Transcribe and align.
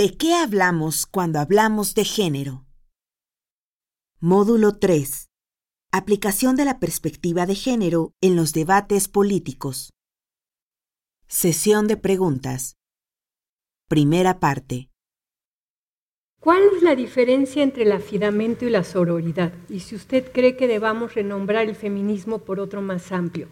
¿De 0.00 0.16
qué 0.16 0.32
hablamos 0.32 1.04
cuando 1.04 1.40
hablamos 1.40 1.94
de 1.94 2.06
género? 2.06 2.64
Módulo 4.18 4.78
3. 4.78 5.28
Aplicación 5.92 6.56
de 6.56 6.64
la 6.64 6.80
perspectiva 6.80 7.44
de 7.44 7.54
género 7.54 8.14
en 8.22 8.34
los 8.34 8.54
debates 8.54 9.08
políticos. 9.08 9.92
Sesión 11.28 11.86
de 11.86 11.98
preguntas. 11.98 12.78
Primera 13.90 14.40
parte. 14.40 14.88
¿Cuál 16.40 16.62
es 16.74 16.82
la 16.82 16.94
diferencia 16.94 17.62
entre 17.62 17.82
el 17.82 17.92
afidamento 17.92 18.64
y 18.64 18.70
la 18.70 18.84
sororidad? 18.84 19.52
Y 19.68 19.80
si 19.80 19.96
usted 19.96 20.32
cree 20.32 20.56
que 20.56 20.66
debamos 20.66 21.12
renombrar 21.12 21.68
el 21.68 21.76
feminismo 21.76 22.38
por 22.38 22.58
otro 22.58 22.80
más 22.80 23.12
amplio. 23.12 23.48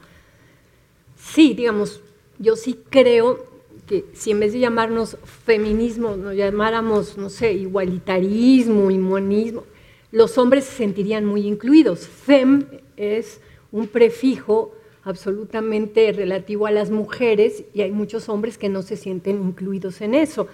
Sí, 1.15 1.52
digamos, 1.52 2.01
yo 2.38 2.56
sí 2.56 2.83
creo 2.88 3.58
que 3.88 4.05
si 4.12 4.30
en 4.30 4.41
vez 4.41 4.52
de 4.52 4.60
llamarnos 4.60 5.16
feminismo 5.45 6.15
nos 6.16 6.37
llamáramos, 6.37 7.16
no 7.16 7.30
sé, 7.30 7.55
igualitarismo, 7.55 8.91
inmonismo, 8.91 9.64
los 10.12 10.38
hombres 10.38 10.64
se 10.64 10.77
sentirían 10.77 11.24
muy 11.24 11.47
incluidos. 11.47 12.06
Fem 12.06 12.66
es 12.97 13.41
un 13.73 13.88
prefijo 13.88 14.74
absolutamente 15.02 16.12
relativo 16.12 16.66
a 16.66 16.70
las 16.70 16.91
mujeres 16.91 17.64
y 17.74 17.80
hay 17.80 17.91
muchos 17.91 18.28
hombres 18.28 18.59
que 18.59 18.69
no 18.69 18.83
se 18.83 18.97
sienten 18.97 19.42
incluidos 19.42 20.00
en 20.02 20.14
eso. 20.14 20.47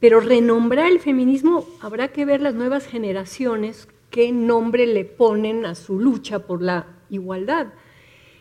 Pero 0.00 0.20
renombrar 0.20 0.90
el 0.90 1.00
feminismo 1.00 1.66
habrá 1.80 2.08
que 2.08 2.24
ver 2.24 2.40
las 2.40 2.54
nuevas 2.54 2.86
generaciones 2.86 3.88
qué 4.10 4.32
nombre 4.32 4.86
le 4.86 5.04
ponen 5.04 5.66
a 5.66 5.74
su 5.74 5.98
lucha 5.98 6.40
por 6.40 6.62
la 6.62 6.86
igualdad. 7.10 7.68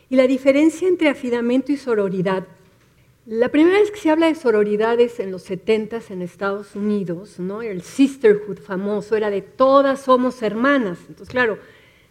Y 0.10 0.16
la 0.16 0.28
diferencia 0.28 0.88
entre 0.88 1.10
afidamento 1.10 1.72
y 1.72 1.78
sororidad 1.78 2.46
la 3.26 3.48
primera 3.50 3.80
vez 3.80 3.90
que 3.90 4.00
se 4.00 4.10
habla 4.10 4.28
de 4.28 4.36
sororidades 4.36 5.22
en 5.22 5.32
los 5.32 5.44
70 5.44 6.02
en 6.10 6.22
Estados 6.22 6.76
Unidos, 6.76 7.40
¿no? 7.40 7.62
el 7.62 7.82
sisterhood 7.82 8.60
famoso 8.60 9.16
era 9.16 9.30
de 9.30 9.42
todas 9.42 10.02
somos 10.02 10.42
hermanas. 10.42 11.00
Entonces, 11.08 11.30
claro, 11.30 11.58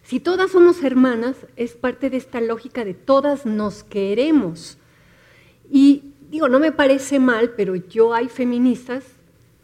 si 0.03 0.21
todas 0.21 0.53
somos 0.53 0.83
hermanas, 0.83 1.37
es 1.57 1.75
parte 1.75 2.09
de 2.09 2.17
esta 2.17 2.41
lógica 2.41 2.85
de 2.87 2.95
todas 2.95 3.45
nos 3.45 3.85
queremos. 3.85 4.79
Y 5.71 6.13
digo, 6.31 6.49
no 6.49 6.59
me 6.59 6.73
parece 6.73 7.19
mal, 7.19 7.51
pero 7.51 7.75
yo 7.77 8.15
hay 8.15 8.29
feministas 8.29 9.05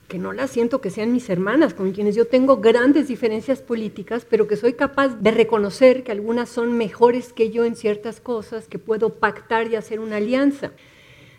que 0.06 0.18
no 0.18 0.32
las 0.32 0.50
siento 0.50 0.82
que 0.82 0.90
sean 0.90 1.12
mis 1.12 1.30
hermanas, 1.30 1.72
con 1.72 1.92
quienes 1.92 2.14
yo 2.14 2.26
tengo 2.26 2.58
grandes 2.58 3.08
diferencias 3.08 3.62
políticas, 3.62 4.26
pero 4.28 4.46
que 4.46 4.56
soy 4.56 4.74
capaz 4.74 5.16
de 5.20 5.30
reconocer 5.30 6.02
que 6.04 6.12
algunas 6.12 6.50
son 6.50 6.76
mejores 6.76 7.32
que 7.32 7.50
yo 7.50 7.64
en 7.64 7.74
ciertas 7.74 8.20
cosas, 8.20 8.68
que 8.68 8.78
puedo 8.78 9.14
pactar 9.14 9.68
y 9.68 9.76
hacer 9.76 10.00
una 10.00 10.16
alianza 10.16 10.72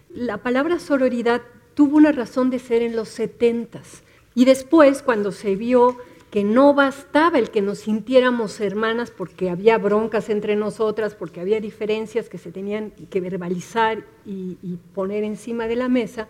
la 0.09 0.37
palabra 0.37 0.79
sororidad 0.79 1.41
tuvo 1.73 1.97
una 1.97 2.11
razón 2.11 2.49
de 2.49 2.59
ser 2.59 2.81
en 2.81 2.95
los 2.95 3.09
setentas. 3.09 4.03
Y 4.35 4.45
después, 4.45 5.01
cuando 5.01 5.31
se 5.31 5.55
vio 5.55 5.97
que 6.31 6.43
no 6.43 6.73
bastaba 6.73 7.39
el 7.39 7.49
que 7.49 7.61
nos 7.61 7.79
sintiéramos 7.79 8.59
hermanas 8.59 9.11
porque 9.11 9.49
había 9.49 9.77
broncas 9.77 10.29
entre 10.29 10.55
nosotras, 10.55 11.15
porque 11.15 11.41
había 11.41 11.59
diferencias 11.59 12.29
que 12.29 12.37
se 12.37 12.51
tenían 12.51 12.91
que 13.09 13.19
verbalizar 13.19 14.03
y, 14.25 14.57
y, 14.61 14.77
poner 14.93 15.23
encima 15.23 15.67
de 15.67 15.75
la 15.75 15.89
mesa, 15.89 16.27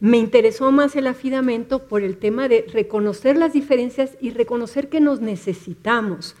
me 0.00 0.16
interesó 0.16 0.70
más 0.70 0.96
el 0.96 1.06
afidamento 1.06 1.88
por 1.88 2.02
el 2.02 2.16
tema 2.16 2.48
de 2.48 2.64
reconocer 2.72 3.36
las 3.36 3.52
diferencias 3.52 4.16
y 4.20 4.30
reconocer 4.30 4.88
que 4.88 5.00
nos 5.00 5.20
necesitamos. 5.20 6.36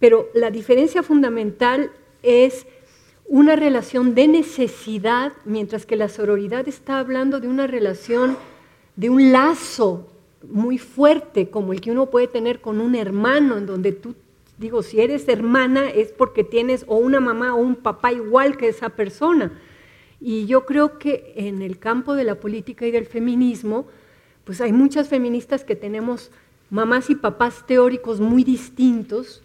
Pero 0.00 0.28
la 0.34 0.50
diferencia 0.50 1.02
fundamental 1.02 1.92
es 2.22 2.66
una 3.28 3.56
relación 3.56 4.14
de 4.14 4.28
necesidad, 4.28 5.32
mientras 5.44 5.84
que 5.84 5.96
la 5.96 6.08
sororidad 6.08 6.68
está 6.68 6.98
hablando 6.98 7.40
de 7.40 7.48
una 7.48 7.66
relación, 7.66 8.36
de 8.94 9.10
un 9.10 9.32
lazo 9.32 10.08
muy 10.48 10.78
fuerte, 10.78 11.50
como 11.50 11.72
el 11.72 11.80
que 11.80 11.90
uno 11.90 12.06
puede 12.06 12.28
tener 12.28 12.60
con 12.60 12.80
un 12.80 12.94
hermano, 12.94 13.56
en 13.56 13.66
donde 13.66 13.92
tú, 13.92 14.14
digo, 14.58 14.82
si 14.82 15.00
eres 15.00 15.28
hermana 15.28 15.88
es 15.90 16.12
porque 16.12 16.44
tienes 16.44 16.84
o 16.86 16.96
una 16.96 17.20
mamá 17.20 17.54
o 17.54 17.58
un 17.58 17.76
papá 17.76 18.12
igual 18.12 18.56
que 18.56 18.68
esa 18.68 18.90
persona. 18.90 19.52
Y 20.20 20.46
yo 20.46 20.64
creo 20.64 20.98
que 20.98 21.34
en 21.36 21.62
el 21.62 21.78
campo 21.78 22.14
de 22.14 22.24
la 22.24 22.36
política 22.36 22.86
y 22.86 22.90
del 22.90 23.06
feminismo, 23.06 23.86
pues 24.44 24.60
hay 24.60 24.72
muchas 24.72 25.08
feministas 25.08 25.64
que 25.64 25.76
tenemos 25.76 26.30
mamás 26.70 27.10
y 27.10 27.16
papás 27.16 27.66
teóricos 27.66 28.20
muy 28.20 28.44
distintos, 28.44 29.42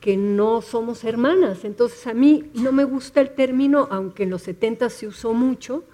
que 0.00 0.16
no 0.16 0.62
somos 0.62 1.04
hermanas. 1.04 1.64
Entonces 1.64 2.06
a 2.06 2.14
mí 2.14 2.50
no 2.54 2.72
me 2.72 2.84
gusta 2.84 3.20
el 3.20 3.30
término, 3.30 3.86
aunque 3.90 4.24
en 4.24 4.30
los 4.30 4.42
70 4.42 4.88
se 4.90 5.06
usó 5.06 5.32
mucho, 5.32 5.84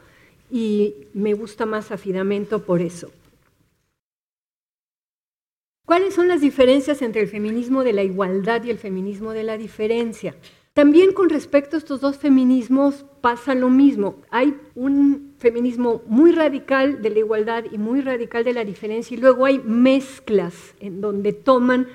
y 0.50 0.94
me 1.12 1.34
gusta 1.34 1.67
más 1.67 1.91
afidamento 1.91 2.62
por 2.62 2.81
eso. 2.81 3.11
¿Cuáles 5.84 6.15
son 6.15 6.28
las 6.28 6.41
diferencias 6.41 7.00
entre 7.03 7.22
el 7.22 7.28
feminismo 7.28 7.84
de 7.84 7.93
la 7.93 8.03
igualdad 8.03 8.65
y 8.65 8.71
el 8.71 8.78
feminismo 8.78 9.33
de 9.33 9.45
la 9.45 9.56
diferencia? 9.56 10.34
También 10.72 11.12
con 11.12 11.31
respecto 11.31 11.77
a 11.77 11.78
estos 11.78 12.00
dos 12.00 12.19
feminismos 12.19 13.06
pasa 13.21 13.55
lo 13.55 13.71
mismo. 13.71 14.16
Hay 14.31 14.56
un 14.75 15.34
feminismo 15.39 16.03
muy 16.06 16.33
radical 16.33 17.00
de 17.00 17.11
la 17.11 17.21
igualdad 17.21 17.65
y 17.71 17.78
muy 17.78 18.03
radical 18.03 18.45
de 18.45 18.53
la 18.53 18.65
diferencia 18.65 19.16
y 19.16 19.21
luego 19.21 19.47
hay 19.47 19.59
mezclas 19.61 20.75
en 20.81 21.00
donde 21.00 21.33
toman 21.33 21.87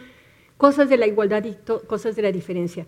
cosas 0.62 0.90
de 0.90 0.98
la 0.98 1.08
igualdad 1.08 1.44
y 1.44 1.56
cosas 1.88 2.16
de 2.16 2.22
la 2.22 2.32
diferencia. 2.32 2.86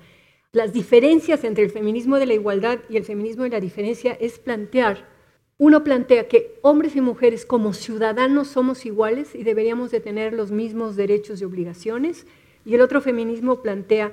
Las 0.52 0.74
diferencias 0.74 1.44
entre 1.44 1.64
el 1.64 1.72
feminismo 1.72 2.20
de 2.20 2.28
la 2.28 2.36
igualdad 2.36 2.78
y 2.88 2.98
el 2.98 3.04
feminismo 3.04 3.46
de 3.46 3.50
la 3.50 3.60
diferencia 3.60 4.14
es 4.22 4.38
plantear, 4.38 5.10
uno 5.58 5.84
plantea 5.84 6.28
que 6.28 6.60
hombres 6.62 6.96
y 6.96 7.02
mujeres 7.02 7.48
como 7.48 7.74
ciudadanos 7.74 8.50
somos 8.50 8.86
iguales 8.86 9.34
y 9.34 9.44
deberíamos 9.44 9.90
de 9.90 10.02
tener 10.02 10.34
los 10.34 10.52
mismos 10.52 10.96
derechos 10.96 11.42
y 11.42 11.46
obligaciones, 11.46 12.28
y 12.64 12.76
el 12.76 12.82
otro 12.82 13.02
feminismo 13.02 13.64
plantea 13.64 14.12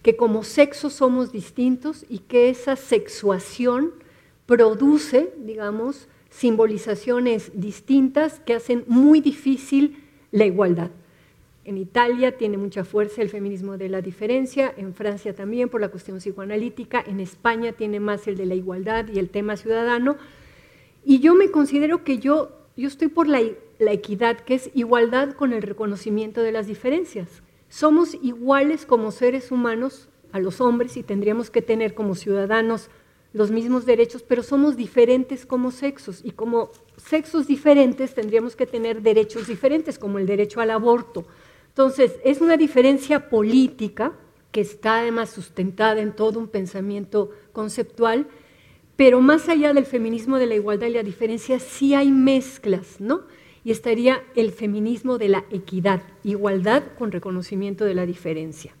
que 0.00 0.16
como 0.16 0.42
sexo 0.42 0.88
somos 0.88 1.32
distintos 1.32 2.06
y 2.08 2.20
que 2.20 2.48
esa 2.48 2.76
sexuación 2.76 3.92
produce, 4.46 5.34
digamos, 5.36 6.08
simbolizaciones 6.30 7.52
distintas 7.52 8.40
que 8.40 8.54
hacen 8.54 8.84
muy 8.86 9.20
difícil 9.20 10.02
la 10.30 10.46
igualdad. 10.46 10.90
En 11.64 11.78
Italia 11.78 12.36
tiene 12.36 12.58
mucha 12.58 12.84
fuerza 12.84 13.22
el 13.22 13.28
feminismo 13.28 13.78
de 13.78 13.88
la 13.88 14.02
diferencia, 14.02 14.74
en 14.76 14.94
Francia 14.94 15.32
también 15.32 15.68
por 15.68 15.80
la 15.80 15.90
cuestión 15.90 16.18
psicoanalítica, 16.18 17.04
en 17.06 17.20
España 17.20 17.72
tiene 17.72 18.00
más 18.00 18.26
el 18.26 18.36
de 18.36 18.46
la 18.46 18.54
igualdad 18.54 19.06
y 19.08 19.20
el 19.20 19.30
tema 19.30 19.56
ciudadano. 19.56 20.16
Y 21.04 21.20
yo 21.20 21.34
me 21.34 21.52
considero 21.52 22.02
que 22.02 22.18
yo, 22.18 22.50
yo 22.76 22.88
estoy 22.88 23.08
por 23.08 23.28
la, 23.28 23.40
la 23.78 23.92
equidad, 23.92 24.40
que 24.40 24.54
es 24.54 24.70
igualdad 24.74 25.34
con 25.34 25.52
el 25.52 25.62
reconocimiento 25.62 26.42
de 26.42 26.50
las 26.50 26.66
diferencias. 26.66 27.42
Somos 27.68 28.14
iguales 28.14 28.84
como 28.84 29.12
seres 29.12 29.52
humanos 29.52 30.08
a 30.32 30.40
los 30.40 30.60
hombres 30.60 30.96
y 30.96 31.04
tendríamos 31.04 31.50
que 31.50 31.62
tener 31.62 31.94
como 31.94 32.16
ciudadanos 32.16 32.90
los 33.32 33.50
mismos 33.50 33.86
derechos, 33.86 34.22
pero 34.22 34.42
somos 34.42 34.76
diferentes 34.76 35.46
como 35.46 35.70
sexos 35.70 36.20
y 36.24 36.32
como 36.32 36.70
sexos 36.96 37.46
diferentes 37.46 38.14
tendríamos 38.14 38.56
que 38.56 38.66
tener 38.66 39.00
derechos 39.00 39.46
diferentes, 39.46 39.98
como 39.98 40.18
el 40.18 40.26
derecho 40.26 40.60
al 40.60 40.70
aborto, 40.70 41.24
entonces, 41.72 42.16
es 42.22 42.42
una 42.42 42.58
diferencia 42.58 43.30
política 43.30 44.12
que 44.50 44.60
está 44.60 44.98
además 44.98 45.30
sustentada 45.30 46.02
en 46.02 46.12
todo 46.12 46.38
un 46.38 46.48
pensamiento 46.48 47.30
conceptual, 47.52 48.26
pero 48.94 49.22
más 49.22 49.48
allá 49.48 49.72
del 49.72 49.86
feminismo 49.86 50.38
de 50.38 50.46
la 50.46 50.54
igualdad 50.54 50.88
y 50.88 50.90
la 50.90 51.02
diferencia, 51.02 51.58
sí 51.58 51.94
hay 51.94 52.10
mezclas, 52.10 53.00
¿no? 53.00 53.22
Y 53.64 53.70
estaría 53.70 54.22
el 54.36 54.52
feminismo 54.52 55.16
de 55.16 55.30
la 55.30 55.46
equidad, 55.50 56.02
igualdad 56.24 56.82
con 56.98 57.10
reconocimiento 57.10 57.86
de 57.86 57.94
la 57.94 58.04
diferencia. 58.04 58.74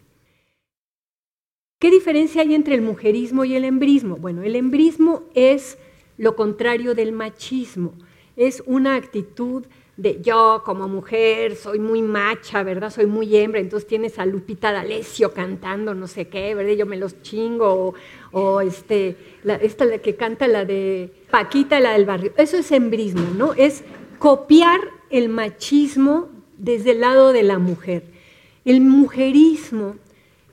¿Qué 1.78 1.90
diferencia 1.90 2.42
hay 2.42 2.54
entre 2.54 2.74
el 2.74 2.82
mujerismo 2.82 3.46
y 3.46 3.54
el 3.54 3.64
embrismo? 3.64 4.16
Bueno, 4.16 4.42
el 4.42 4.54
embrismo 4.54 5.22
es 5.34 5.78
lo 6.18 6.36
contrario 6.36 6.94
del 6.94 7.12
machismo, 7.12 7.94
es 8.36 8.62
una 8.66 8.96
actitud 8.96 9.64
de 10.02 10.20
yo 10.20 10.62
como 10.64 10.88
mujer 10.88 11.54
soy 11.54 11.78
muy 11.78 12.02
macha, 12.02 12.64
¿verdad? 12.64 12.90
Soy 12.90 13.06
muy 13.06 13.36
hembra, 13.36 13.60
entonces 13.60 13.86
tienes 13.86 14.18
a 14.18 14.26
Lupita 14.26 14.72
D'Alessio 14.72 15.32
cantando 15.32 15.94
no 15.94 16.08
sé 16.08 16.26
qué, 16.26 16.56
¿verdad? 16.56 16.72
Yo 16.72 16.86
me 16.86 16.96
los 16.96 17.22
chingo, 17.22 17.94
o, 18.32 18.60
este, 18.60 19.16
esta 19.60 19.84
la 19.84 19.98
que 19.98 20.16
canta 20.16 20.48
la 20.48 20.64
de 20.64 21.12
Paquita, 21.30 21.78
la 21.78 21.92
del 21.92 22.04
barrio. 22.04 22.32
Eso 22.36 22.56
es 22.56 22.72
embrismo, 22.72 23.30
¿no? 23.36 23.54
Es 23.54 23.84
copiar 24.18 24.80
el 25.10 25.28
machismo 25.28 26.30
desde 26.58 26.90
el 26.90 27.00
lado 27.00 27.32
de 27.32 27.44
la 27.44 27.60
mujer. 27.60 28.02
El 28.64 28.80
mujerismo 28.80 29.94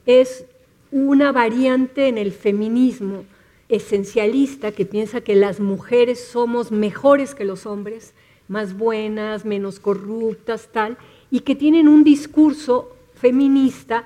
es 0.05 0.45
una 0.91 1.31
variante 1.31 2.07
en 2.07 2.19
el 2.19 2.33
feminismo 2.33 3.25
esencialista 3.67 4.71
que 4.71 4.85
piensa 4.85 5.21
que 5.21 5.33
las 5.33 5.59
mujeres 5.59 6.23
somos 6.23 6.71
mejores 6.71 7.33
que 7.33 7.45
los 7.45 7.65
hombres, 7.65 8.13
más 8.49 8.77
buenas, 8.77 9.45
menos 9.45 9.79
corruptas, 9.79 10.67
tal, 10.73 10.97
y 11.31 11.41
que 11.41 11.55
tienen 11.55 11.87
un 11.87 12.03
discurso 12.03 12.93
feminista 13.13 14.05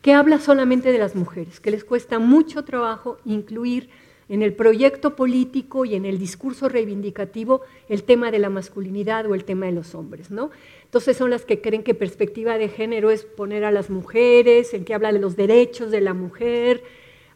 que 0.00 0.14
habla 0.14 0.40
solamente 0.40 0.90
de 0.90 0.98
las 0.98 1.14
mujeres, 1.14 1.60
que 1.60 1.70
les 1.70 1.84
cuesta 1.84 2.18
mucho 2.18 2.64
trabajo 2.64 3.18
incluir 3.24 3.88
en 4.28 4.42
el 4.42 4.54
proyecto 4.54 5.14
político 5.14 5.84
y 5.84 5.94
en 5.94 6.06
el 6.06 6.18
discurso 6.18 6.68
reivindicativo 6.68 7.60
el 7.88 8.02
tema 8.02 8.30
de 8.30 8.38
la 8.38 8.48
masculinidad 8.48 9.26
o 9.26 9.34
el 9.34 9.44
tema 9.44 9.66
de 9.66 9.72
los 9.72 9.94
hombres, 9.94 10.30
¿no? 10.30 10.50
Entonces 10.84 11.16
son 11.16 11.30
las 11.30 11.44
que 11.44 11.60
creen 11.60 11.82
que 11.82 11.94
perspectiva 11.94 12.56
de 12.58 12.68
género 12.68 13.10
es 13.10 13.24
poner 13.24 13.64
a 13.64 13.70
las 13.70 13.90
mujeres, 13.90 14.74
en 14.74 14.84
que 14.84 14.94
habla 14.94 15.12
de 15.12 15.18
los 15.18 15.36
derechos 15.36 15.90
de 15.90 16.00
la 16.00 16.14
mujer, 16.14 16.82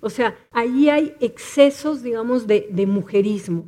o 0.00 0.10
sea, 0.10 0.36
ahí 0.52 0.88
hay 0.88 1.14
excesos, 1.20 2.02
digamos, 2.02 2.46
de, 2.46 2.68
de 2.70 2.86
mujerismo. 2.86 3.66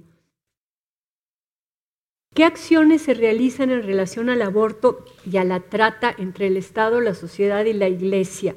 ¿Qué 2.38 2.44
acciones 2.44 3.02
se 3.02 3.14
realizan 3.14 3.70
en 3.70 3.82
relación 3.82 4.31
al 4.31 4.43
aborto 4.43 5.05
y 5.29 5.38
a 5.38 5.44
la 5.44 5.58
trata 5.58 6.14
entre 6.17 6.46
el 6.46 6.56
Estado, 6.56 7.00
la 7.00 7.14
sociedad 7.14 7.64
y 7.64 7.73
la 7.73 7.88
Iglesia? 7.88 8.55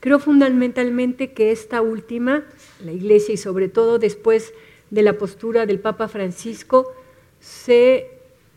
Creo 0.00 0.18
fundamentalmente 0.18 1.32
que 1.32 1.50
esta 1.52 1.82
última, 1.82 2.44
la 2.82 2.92
Iglesia 2.92 3.34
y 3.34 3.36
sobre 3.36 3.68
todo 3.68 3.98
después 3.98 4.54
de 4.88 5.02
la 5.02 5.18
postura 5.18 5.66
del 5.66 5.80
Papa 5.80 6.08
Francisco, 6.08 6.94
se 7.40 8.08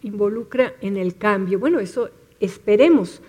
involucra 0.01 0.75
en 0.79 0.95
el 0.95 1.17
cambio. 1.17 1.59
Bueno, 1.59 1.81
eso 1.81 2.09
esperemos. 2.39 3.21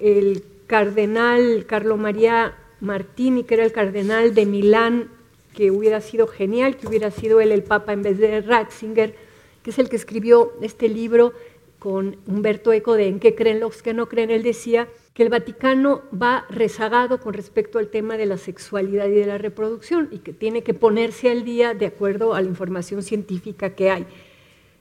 El 0.00 0.42
cardenal 0.66 1.66
Carlo 1.68 1.98
María 1.98 2.56
Martini, 2.80 3.44
que 3.44 3.54
era 3.54 3.64
el 3.64 3.70
cardenal 3.70 4.34
de 4.34 4.44
Milán, 4.44 5.08
que 5.54 5.70
hubiera 5.70 6.00
sido 6.00 6.26
genial, 6.26 6.76
que 6.76 6.88
hubiera 6.88 7.12
sido 7.12 7.40
él 7.40 7.52
el 7.52 7.62
Papa 7.62 7.92
en 7.92 8.02
vez 8.02 8.18
de 8.18 8.40
Ratzinger, 8.40 9.29
que 9.62 9.70
es 9.70 9.78
el 9.78 9.88
que 9.88 9.96
escribió 9.96 10.52
este 10.62 10.88
libro 10.88 11.32
con 11.78 12.18
Humberto 12.26 12.72
Eco 12.72 12.94
de 12.94 13.08
En 13.08 13.18
qué 13.18 13.34
creen 13.34 13.58
los 13.58 13.82
que 13.82 13.94
no 13.94 14.08
creen, 14.08 14.30
él 14.30 14.42
decía 14.42 14.88
que 15.14 15.24
el 15.24 15.28
Vaticano 15.30 16.02
va 16.12 16.46
rezagado 16.50 17.18
con 17.20 17.34
respecto 17.34 17.78
al 17.78 17.88
tema 17.88 18.16
de 18.16 18.26
la 18.26 18.36
sexualidad 18.36 19.06
y 19.08 19.12
de 19.12 19.26
la 19.26 19.38
reproducción 19.38 20.08
y 20.12 20.18
que 20.18 20.32
tiene 20.32 20.62
que 20.62 20.74
ponerse 20.74 21.30
al 21.30 21.44
día 21.44 21.74
de 21.74 21.86
acuerdo 21.86 22.34
a 22.34 22.42
la 22.42 22.48
información 22.48 23.02
científica 23.02 23.74
que 23.74 23.90
hay. 23.90 24.06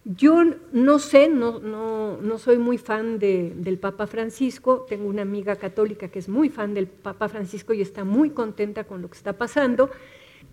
Yo 0.05 0.43
no 0.71 0.99
sé, 0.99 1.29
no, 1.29 1.59
no, 1.59 2.37
soy 2.37 2.57
muy 2.57 2.77
fan 2.77 3.19
del 3.19 3.77
Papa 3.79 4.07
Francisco, 4.07 4.85
tengo 4.87 5.07
una 5.07 5.23
amiga 5.23 5.55
católica 5.55 6.07
que 6.07 6.19
es 6.19 6.29
muy 6.29 6.49
fan 6.49 6.73
del 6.73 6.87
Papa 6.87 7.27
Francisco 7.27 7.73
y 7.73 7.81
está 7.81 8.03
muy 8.03 8.29
contenta 8.29 8.85
con 8.85 9.01
lo 9.01 9.09
que 9.09 9.17
está 9.17 9.33
pasando, 9.33 9.89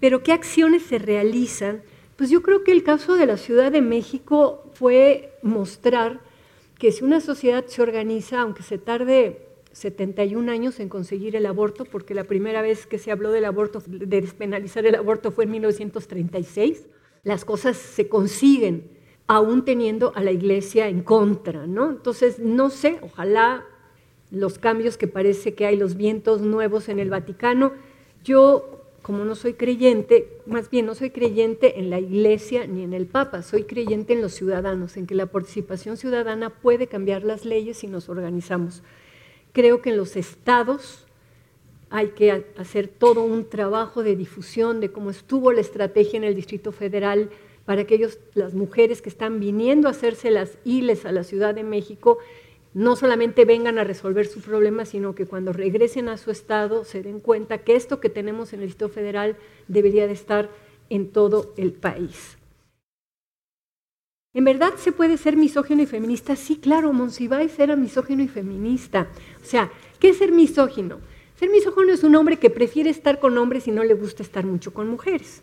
pero 0.01 0.23
¿qué 0.23 0.33
acciones 0.33 0.83
se 0.83 0.99
realizan? 0.99 1.83
Pues 2.17 2.31
yo 2.31 2.43
creo 2.43 2.65
que 2.65 2.73
el 2.73 2.83
caso 2.83 3.17
de 3.17 3.27
la 3.27 3.37
Ciudad 3.37 3.71
de 3.71 3.83
México 3.83 4.65
fue 4.73 5.39
mostrar 5.43 6.21
que 6.79 6.91
si 6.91 7.05
una 7.05 7.21
sociedad 7.21 7.67
se 7.67 7.83
organiza, 7.83 8.41
aunque 8.41 8.63
se 8.63 8.79
tarde 8.79 9.47
71 9.73 10.51
años 10.51 10.81
en 10.81 10.89
conseguir 10.89 11.37
el 11.37 11.45
aborto, 11.45 11.85
porque 11.85 12.15
la 12.15 12.25
primera 12.25 12.63
vez 12.63 12.87
que 12.87 12.99
se 12.99 13.13
habló 13.13 13.31
del 13.33 13.45
aborto, 13.45 13.83
de 13.87 14.21
despenalizar 14.23 14.87
el 14.87 14.95
aborto 14.95 15.31
fue 15.31 15.45
en 15.45 15.51
1936. 15.51 16.87
Las 17.23 17.45
cosas 17.45 17.77
se 17.77 18.09
consiguen 18.09 18.91
aún 19.27 19.67
teniendo 19.67 20.13
a 20.15 20.23
la 20.23 20.33
iglesia 20.33 20.89
en 20.89 21.03
contra, 21.03 21.67
¿no? 21.67 21.91
Entonces, 21.91 22.39
no 22.39 22.71
sé, 22.71 22.99
ojalá 23.03 23.67
los 24.31 24.59
cambios 24.59 24.97
que 24.97 25.09
parece 25.09 25.55
que 25.55 25.67
hay, 25.67 25.77
los 25.77 25.97
vientos 25.97 26.41
nuevos 26.41 26.89
en 26.89 26.99
el 26.99 27.11
Vaticano, 27.11 27.73
yo 28.25 28.86
como 29.07 29.25
no 29.25 29.37
soy 29.37 29.55
creyente, 29.55 30.41
más 30.47 30.69
bien 30.69 30.85
no 30.85 30.97
soy 30.97 31.11
creyente 31.11 31.79
en 31.79 31.91
la 31.91 32.01
iglesia 32.01 32.67
ni 32.67 32.83
en 32.83 32.93
el 32.93 33.07
Papa, 33.07 33.45
soy 33.45 33.63
creyente 33.63 34.15
en 34.15 34.21
los 34.21 34.33
ciudadanos, 34.33 34.97
en 34.97 35.07
que 35.07 35.15
la 35.15 35.27
participación 35.27 35.97
ciudadana 35.97 36.51
puede 36.51 36.89
cambiar 36.89 37.23
las 37.23 37.45
leyes 37.45 37.77
si 37.77 37.87
nos 37.87 38.09
organizamos. 38.09 38.83
Creo 39.53 39.81
que 39.81 39.91
en 39.91 39.97
los 39.97 40.17
estados 40.17 41.07
hay 41.89 42.09
que 42.17 42.47
hacer 42.57 42.89
todo 42.89 43.23
un 43.23 43.49
trabajo 43.49 44.03
de 44.03 44.17
difusión 44.17 44.81
de 44.81 44.91
cómo 44.91 45.11
estuvo 45.11 45.53
la 45.53 45.61
estrategia 45.61 46.17
en 46.17 46.25
el 46.25 46.35
Distrito 46.35 46.73
Federal 46.73 47.31
para 47.65 47.85
que 47.85 47.95
ellos, 47.95 48.19
las 48.35 48.55
mujeres 48.55 49.03
que 49.03 49.09
están 49.09 49.39
viniendo 49.39 49.87
a 49.87 49.93
hacerse 49.93 50.33
las 50.33 50.59
ILES 50.65 51.07
a 51.07 51.13
la 51.13 51.23
Ciudad 51.23 51.55
de 51.55 51.63
México, 51.63 52.19
no 52.77 52.95
solamente 52.95 53.47
vengan 53.47 53.79
a 53.79 53.85
resolver 53.85 54.27
su 54.27 54.43
problema, 54.43 54.85
sino 54.85 55.15
que 55.15 55.25
cuando 55.25 55.55
regresen 55.55 56.11
a 56.11 56.19
su 56.19 56.31
estado 56.31 56.85
se 56.85 57.03
den 57.03 57.21
cuenta 57.21 57.65
que 57.65 57.75
esto 57.75 58.01
que 58.01 58.11
tenemos 58.11 58.53
en 58.53 58.61
el 58.61 58.67
Distrito 58.67 58.93
Federal 58.93 59.39
debería 59.67 60.07
de 60.07 60.13
estar 60.13 60.51
en 60.91 61.11
todo 61.11 61.55
el 61.57 61.73
país. 61.73 62.37
¿En 64.35 64.45
verdad 64.45 64.75
se 64.77 64.93
puede 64.93 65.17
ser 65.17 65.39
misógino 65.39 65.81
y 65.81 65.87
feminista? 65.87 66.37
Sí, 66.37 66.57
claro, 66.57 66.93
Monsiváis 66.93 67.59
era 67.59 67.77
misógino 67.77 68.23
y 68.23 68.29
feminista. 68.29 69.09
O 69.41 69.47
sea, 69.47 69.73
¿qué 69.99 70.11
es 70.11 70.19
ser 70.19 70.33
misógino? 70.33 71.01
Ser 71.37 71.49
misógino 71.49 71.95
es 71.95 72.05
un 72.05 72.15
hombre 72.15 72.37
que 72.37 72.51
prefiere 72.51 72.91
estar 72.91 73.21
con 73.21 73.39
hombres 73.39 73.67
y 73.69 73.71
no 73.71 73.85
le 73.85 73.95
gusta 73.95 74.23
estar 74.23 74.45
mucho 74.45 74.75
con 74.75 74.87
mujeres. 74.91 75.41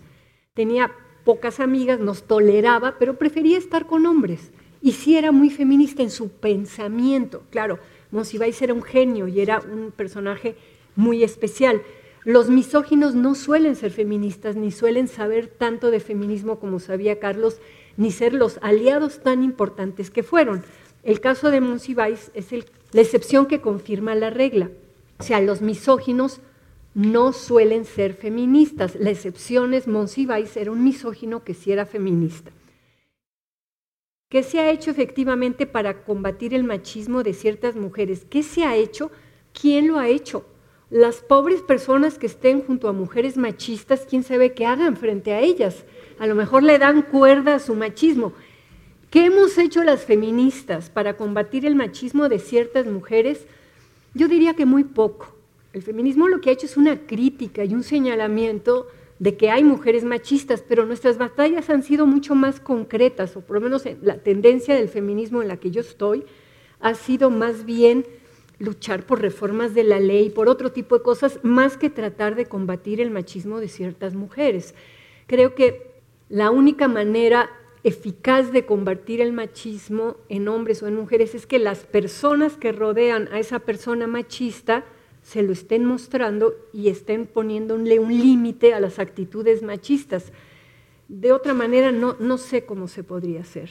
Tenía 0.53 0.91
pocas 1.24 1.59
amigas, 1.59 2.00
nos 2.00 2.27
toleraba, 2.27 2.97
pero 3.00 3.18
prefería 3.18 3.57
estar 3.57 3.88
con 3.88 4.06
hombres. 4.06 4.51
Y 4.83 4.91
sí 4.91 5.15
era 5.15 5.31
muy 5.31 5.50
feminista 5.50 6.03
en 6.03 6.12
su 6.12 6.27
pensamiento. 6.27 7.44
Claro, 7.51 7.80
Monsiváis 8.12 8.62
era 8.62 8.74
un 8.74 8.83
genio 8.83 9.30
y 9.30 9.39
era 9.39 9.62
un 9.62 9.91
personaje 9.91 10.57
muy 10.97 11.24
especial. 11.24 11.81
Los 12.25 12.50
misóginos 12.50 13.15
no 13.15 13.33
suelen 13.33 13.77
ser 13.77 13.91
feministas 13.91 14.57
ni 14.57 14.71
suelen 14.71 15.07
saber 15.07 15.47
tanto 15.47 15.89
de 15.89 16.01
feminismo 16.01 16.59
como 16.59 16.81
sabía 16.81 17.18
Carlos 17.18 17.59
ni 17.95 18.12
ser 18.12 18.33
los 18.33 18.59
aliados 18.62 19.24
tan 19.24 19.41
importantes 19.41 20.12
que 20.12 20.21
fueron. 20.21 20.65
El 21.03 21.21
caso 21.21 21.50
de 21.50 21.62
Monsiváis 21.62 22.29
es 22.33 22.47
la 22.91 23.01
excepción 23.01 23.45
que 23.45 23.62
confirma 23.62 24.15
la 24.15 24.31
regla. 24.31 24.69
O 25.18 25.24
sea, 25.24 25.39
los 25.39 25.62
misóginos 25.62 26.41
no 26.94 27.31
suelen 27.31 27.86
ser 27.86 28.15
feministas. 28.15 28.97
La 29.00 29.12
excepción 29.12 29.74
es 29.74 29.88
Monsiváis 29.88 30.57
era 30.57 30.74
un 30.74 30.83
misógino 30.83 31.45
que 31.45 31.53
sí 31.53 31.71
era 31.71 31.86
feminista. 31.86 32.51
¿Qué 34.33 34.41
se 34.41 34.59
ha 34.59 34.71
hecho 34.71 34.89
efectivamente 34.89 35.68
para 35.68 36.06
combatir 36.06 36.56
el 36.56 36.63
machismo 36.63 37.21
de 37.21 37.35
ciertas 37.35 37.75
mujeres? 37.75 38.25
¿Qué 38.27 38.41
se 38.41 38.63
ha 38.63 38.75
hecho? 38.75 39.12
¿Quién 39.53 39.88
lo 39.88 40.00
ha 40.00 40.07
hecho? 40.07 40.44
Las 40.89 41.18
pobres 41.18 41.62
personas 41.62 42.18
que 42.18 42.25
estén 42.25 42.63
junto 42.63 42.88
a 42.88 42.94
mujeres 42.94 43.38
machistas, 43.38 44.07
¿quién 44.09 44.24
sabe 44.24 44.56
qué 44.56 44.65
hagan 44.65 44.97
frente 44.97 45.33
a 45.33 45.41
ellas? 45.41 45.85
a 46.18 46.25
lo 46.25 46.33
mejor 46.33 46.63
le 46.63 46.80
dan 46.80 47.03
cuerda 47.03 47.53
a 47.53 47.59
su 47.59 47.75
machismo. 47.75 48.33
¿Qué 49.12 49.25
hemos 49.25 49.56
hecho 49.59 49.83
las 49.83 50.03
feministas 50.03 50.89
para 50.89 51.15
combatir 51.15 51.63
el 51.68 51.75
machismo 51.75 52.27
de 52.27 52.39
ciertas 52.39 52.88
mujeres? 52.88 53.45
Yo 54.15 54.27
diría 54.27 54.56
que 54.56 54.65
muy 54.65 54.83
poco. 54.83 55.36
El 55.74 55.83
feminismo 55.83 56.27
lo 56.27 56.41
que 56.41 56.50
ha 56.50 56.53
hecho 56.53 56.65
es 56.65 56.75
una 56.75 57.06
crítica 57.06 57.65
y 57.65 57.75
un 57.75 57.83
señalamiento 57.83 58.88
de 59.20 59.38
que 59.38 59.50
hay 59.50 59.63
mujeres 59.63 60.03
machistas, 60.03 60.63
pero 60.67 60.86
nuestras 60.86 61.17
batallas 61.17 61.70
han 61.70 61.84
sido 61.84 62.05
mucho 62.05 62.36
más 62.36 62.60
concretas, 62.60 63.36
o 63.38 63.41
por 63.41 63.55
lo 63.55 63.62
menos 63.62 63.84
la 64.01 64.17
tendencia 64.17 64.75
del 64.75 64.89
feminismo 64.89 65.41
en 65.41 65.48
la 65.48 65.58
que 65.58 65.72
yo 65.72 65.82
estoy 65.82 66.25
ha 66.79 66.96
sido 66.96 67.29
más 67.29 67.65
bien 67.65 68.05
luchar 68.60 69.05
por 69.05 69.22
reformas 69.22 69.74
de 69.74 69.84
la 69.84 70.00
ley, 70.00 70.29
por 70.29 70.50
otro 70.50 70.72
tipo 70.72 70.98
de 70.98 71.03
cosas, 71.03 71.39
más 71.43 71.77
que 71.77 71.89
tratar 71.89 72.36
de 72.36 72.46
combatir 72.46 73.01
el 73.01 73.12
machismo 73.12 73.60
de 73.60 73.67
ciertas 73.67 74.15
mujeres. 74.15 74.74
Creo 75.27 75.55
que 75.55 75.93
la 76.29 76.51
única 76.51 76.88
manera 76.88 77.50
eficaz 77.84 78.51
de 78.51 78.65
combatir 78.65 79.22
el 79.22 79.34
machismo 79.34 80.15
en 80.29 80.48
hombres 80.48 80.82
o 80.82 80.88
en 80.88 80.96
mujeres 80.96 81.36
es 81.36 81.46
que 81.46 81.60
las 81.60 81.79
personas 81.79 82.55
que 82.58 82.72
rodean 82.72 83.27
a 83.32 83.39
esa 83.39 83.60
persona 83.60 84.08
machista 84.08 84.86
se 85.24 85.42
lo 85.42 85.53
estén 85.53 85.86
mostrando 85.86 86.53
y 86.74 86.89
estén 86.89 87.25
poniéndole 87.25 88.00
un 88.00 88.15
límite 88.15 88.74
a 88.74 88.80
las 88.80 89.00
actitudes 89.00 89.63
machistas. 89.63 90.32
De 91.08 91.32
otra 91.32 91.53
manera, 91.53 91.92
no, 91.92 92.15
no 92.20 92.38
sé 92.38 92.65
cómo 92.65 92.88
se 92.88 93.03
podría 93.03 93.42
hacer. 93.42 93.70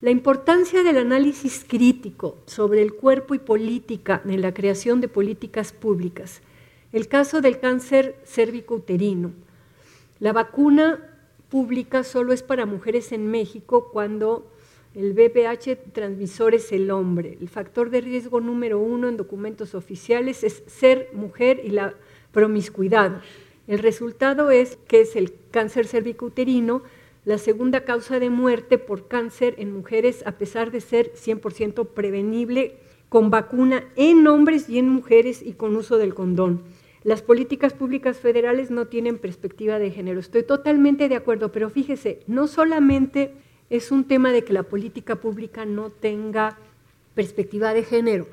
La 0.00 0.10
importancia 0.10 0.82
del 0.82 0.98
análisis 0.98 1.64
crítico 1.66 2.38
sobre 2.46 2.82
el 2.82 2.94
cuerpo 2.94 3.34
y 3.34 3.38
política 3.38 4.22
en 4.26 4.42
la 4.42 4.52
creación 4.52 5.00
de 5.00 5.08
políticas 5.08 5.72
públicas. 5.72 6.42
El 6.92 7.08
caso 7.08 7.40
del 7.40 7.60
cáncer 7.60 8.16
cérvico-uterino 8.24 9.32
la 10.18 10.32
vacuna 10.32 10.98
pública 11.50 12.02
solo 12.02 12.32
es 12.32 12.42
para 12.42 12.64
mujeres 12.64 13.12
en 13.12 13.26
México 13.30 13.90
cuando 13.92 14.50
el 14.96 15.12
BPH 15.12 15.92
transmisor 15.92 16.54
es 16.54 16.72
el 16.72 16.90
hombre. 16.90 17.36
El 17.38 17.50
factor 17.50 17.90
de 17.90 18.00
riesgo 18.00 18.40
número 18.40 18.78
uno 18.78 19.08
en 19.08 19.18
documentos 19.18 19.74
oficiales 19.74 20.42
es 20.42 20.62
ser 20.66 21.10
mujer 21.12 21.60
y 21.62 21.68
la 21.68 21.94
promiscuidad. 22.32 23.20
El 23.66 23.80
resultado 23.80 24.50
es 24.50 24.78
que 24.88 25.02
es 25.02 25.14
el 25.14 25.34
cáncer 25.50 25.86
cervicouterino, 25.86 26.82
la 27.26 27.36
segunda 27.36 27.84
causa 27.84 28.18
de 28.18 28.30
muerte 28.30 28.78
por 28.78 29.06
cáncer 29.06 29.54
en 29.58 29.70
mujeres, 29.70 30.22
a 30.26 30.32
pesar 30.32 30.70
de 30.70 30.80
ser 30.80 31.12
100% 31.12 31.88
prevenible 31.88 32.78
con 33.10 33.28
vacuna 33.28 33.84
en 33.96 34.26
hombres 34.26 34.70
y 34.70 34.78
en 34.78 34.88
mujeres 34.88 35.42
y 35.42 35.52
con 35.52 35.76
uso 35.76 35.98
del 35.98 36.14
condón. 36.14 36.62
Las 37.02 37.20
políticas 37.20 37.74
públicas 37.74 38.16
federales 38.16 38.70
no 38.70 38.86
tienen 38.86 39.18
perspectiva 39.18 39.78
de 39.78 39.90
género. 39.90 40.20
Estoy 40.20 40.42
totalmente 40.42 41.10
de 41.10 41.16
acuerdo, 41.16 41.52
pero 41.52 41.68
fíjese, 41.68 42.20
no 42.26 42.46
solamente 42.46 43.34
es 43.70 43.90
un 43.90 44.04
tema 44.04 44.32
de 44.32 44.44
que 44.44 44.52
la 44.52 44.62
política 44.62 45.16
pública 45.16 45.64
no 45.64 45.90
tenga 45.90 46.58
perspectiva 47.14 47.74
de 47.74 47.82
género. 47.82 48.26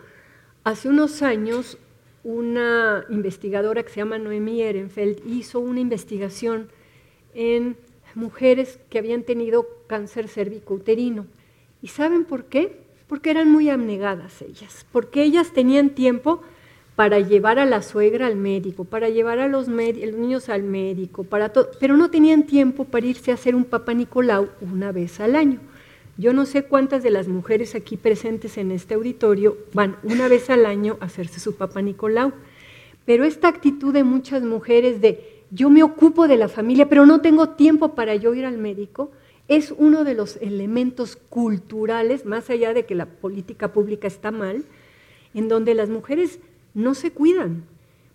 Hace 0.64 0.90
unos 0.90 1.22
años 1.22 1.78
una 2.24 3.06
investigadora 3.10 3.84
que 3.84 3.90
se 3.90 3.98
llama 3.98 4.18
Noemí 4.18 4.62
Ehrenfeld 4.62 5.26
hizo 5.28 5.60
una 5.60 5.82
investigación 5.82 6.70
en 7.34 7.76
mujeres 8.16 8.80
que 8.90 9.00
habían 9.00 9.24
tenido 9.24 9.68
cáncer 9.88 10.28
cervicouterino. 10.28 11.26
¿Y 11.82 11.88
saben 11.88 12.24
por 12.24 12.46
qué? 12.46 12.82
Porque 13.08 13.32
eran 13.32 13.52
muy 13.52 13.70
abnegadas 13.70 14.42
ellas, 14.42 14.86
porque 14.92 15.24
ellas 15.24 15.52
tenían 15.52 15.90
tiempo 15.90 16.42
para 16.96 17.20
llevar 17.20 17.58
a 17.58 17.66
la 17.66 17.82
suegra 17.82 18.28
al 18.28 18.36
médico, 18.36 18.84
para 18.84 19.10
llevar 19.10 19.40
a 19.40 19.48
los, 19.48 19.68
niños 19.68 20.50
al 20.50 20.64
médico, 20.64 21.26
pero 21.80 21.98
no 21.98 22.12
tenían 22.12 22.44
tiempo 22.44 22.86
para 22.86 23.08
irse 23.08 23.32
a 23.32 23.34
hacer 23.34 23.56
un 23.56 23.66
papá 23.66 23.94
Nicolau 23.94 24.50
una 24.62 24.92
vez 24.92 25.20
al 25.20 25.36
año. 25.36 25.60
Yo 26.18 26.32
no 26.34 26.46
sé 26.46 26.64
cuántas 26.64 27.02
de 27.02 27.10
las 27.10 27.28
mujeres 27.28 27.74
aquí 27.74 27.98
presentes 27.98 28.58
en 28.60 28.72
este 28.72 28.94
auditorio 28.94 29.58
van 29.74 29.98
una 30.04 30.28
vez 30.28 30.52
al 30.52 30.68
año 30.68 30.98
a 31.00 31.06
hacerse 31.06 31.40
su 31.40 31.56
papá 31.56 31.82
Nicolau, 31.82 32.32
pero 33.06 33.26
esta 33.26 33.48
actitud 33.48 33.92
de 33.92 34.04
muchas 34.04 34.44
mujeres 34.44 35.02
de 35.02 35.42
yo 35.50 35.70
me 35.70 35.84
ocupo 35.84 36.28
de 36.28 36.38
la 36.38 36.48
familia, 36.48 36.88
pero 36.88 37.06
no 37.08 37.22
tengo 37.22 37.50
tiempo 37.50 37.96
para 37.96 38.16
yo 38.16 38.34
ir 38.36 38.46
al 38.46 38.58
médico, 38.58 39.12
es 39.48 39.74
uno 39.76 40.04
de 40.04 40.14
los 40.14 40.38
elementos 40.38 41.16
culturales, 41.16 42.26
más 42.26 42.50
allá 42.50 42.74
de 42.74 42.86
que 42.86 42.96
la 42.96 43.08
política 43.08 43.74
pública 43.74 44.08
está 44.08 44.32
mal, 44.32 44.64
en 45.34 45.50
donde 45.50 45.74
las 45.74 45.90
mujeres 45.90 46.40
no 46.74 46.94
se 46.94 47.12
cuidan, 47.12 47.66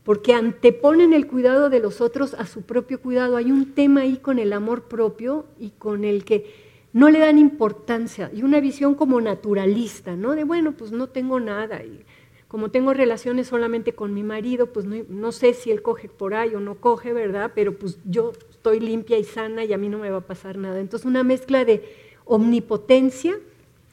porque 0.05 0.33
anteponen 0.33 1.13
el 1.13 1.27
cuidado 1.27 1.71
de 1.71 1.81
los 1.81 2.01
otros 2.01 2.35
a 2.35 2.47
su 2.47 2.63
propio 2.63 3.01
cuidado. 3.01 3.37
Hay 3.37 3.53
un 3.53 3.75
tema 3.75 4.03
ahí 4.03 4.17
con 4.17 4.39
el 4.39 4.53
amor 4.53 4.85
propio 4.85 5.47
y 5.59 5.71
con 5.71 6.05
el 6.05 6.25
que 6.25 6.69
no 6.93 7.11
le 7.11 7.19
dan 7.19 7.39
importancia 7.39 8.31
y 8.35 8.43
una 8.43 8.61
visión 8.61 8.95
como 8.95 9.21
naturalista, 9.21 10.17
¿no? 10.17 10.35
De 10.35 10.45
bueno, 10.45 10.73
pues 10.73 10.93
no 10.93 11.09
tengo 11.09 11.39
nada 11.41 11.85
y 11.85 12.05
como 12.49 12.71
tengo 12.71 12.95
relaciones 12.95 13.47
solamente 13.47 13.95
con 13.95 14.15
mi 14.15 14.23
marido, 14.23 14.69
pues 14.73 14.87
no, 14.87 15.33
sé 15.33 15.53
si 15.53 15.71
él 15.71 15.83
coge 15.83 16.09
por 16.09 16.33
ahí 16.33 16.55
o 16.55 16.61
no 16.61 16.77
coge, 16.77 17.13
¿verdad? 17.13 17.53
Pero 17.55 17.75
pues 17.75 17.99
yo 18.07 18.33
estoy 18.51 18.81
limpia 18.81 19.19
y 19.19 19.25
sana 19.25 19.65
y 19.65 19.75
a 19.75 19.79
mí 19.79 19.91
no 19.91 19.99
me 19.99 20.09
va 20.09 20.19
a 20.19 20.27
pasar 20.27 20.57
nada. 20.57 20.81
Entonces 20.81 21.05
una 21.05 21.23
mezcla 21.23 21.67
de 21.67 21.85
omnipotencia, 22.25 23.39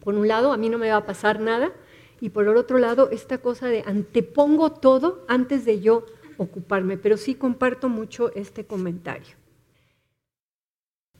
por 0.05 0.15
un 0.15 0.29
lado, 0.29 0.53
a 0.53 0.57
mí 0.57 0.69
no 0.69 0.77
me 0.77 0.89
va 0.89 0.97
a 0.97 1.05
pasar 1.05 1.41
nada, 1.41 1.73
y 2.21 2.29
por 2.29 2.47
el 2.47 2.57
otro 2.57 2.77
lado, 2.77 3.09
esta 3.11 3.39
cosa 3.39 3.67
de 3.67 3.83
antepongo 3.85 4.71
todo 4.71 5.25
antes 5.27 5.65
de 5.65 5.81
yo 5.81 6.05
ocuparme, 6.37 6.97
pero 6.97 7.17
sí 7.17 7.35
comparto 7.35 7.89
mucho 7.89 8.33
este 8.33 8.65
comentario. 8.65 9.35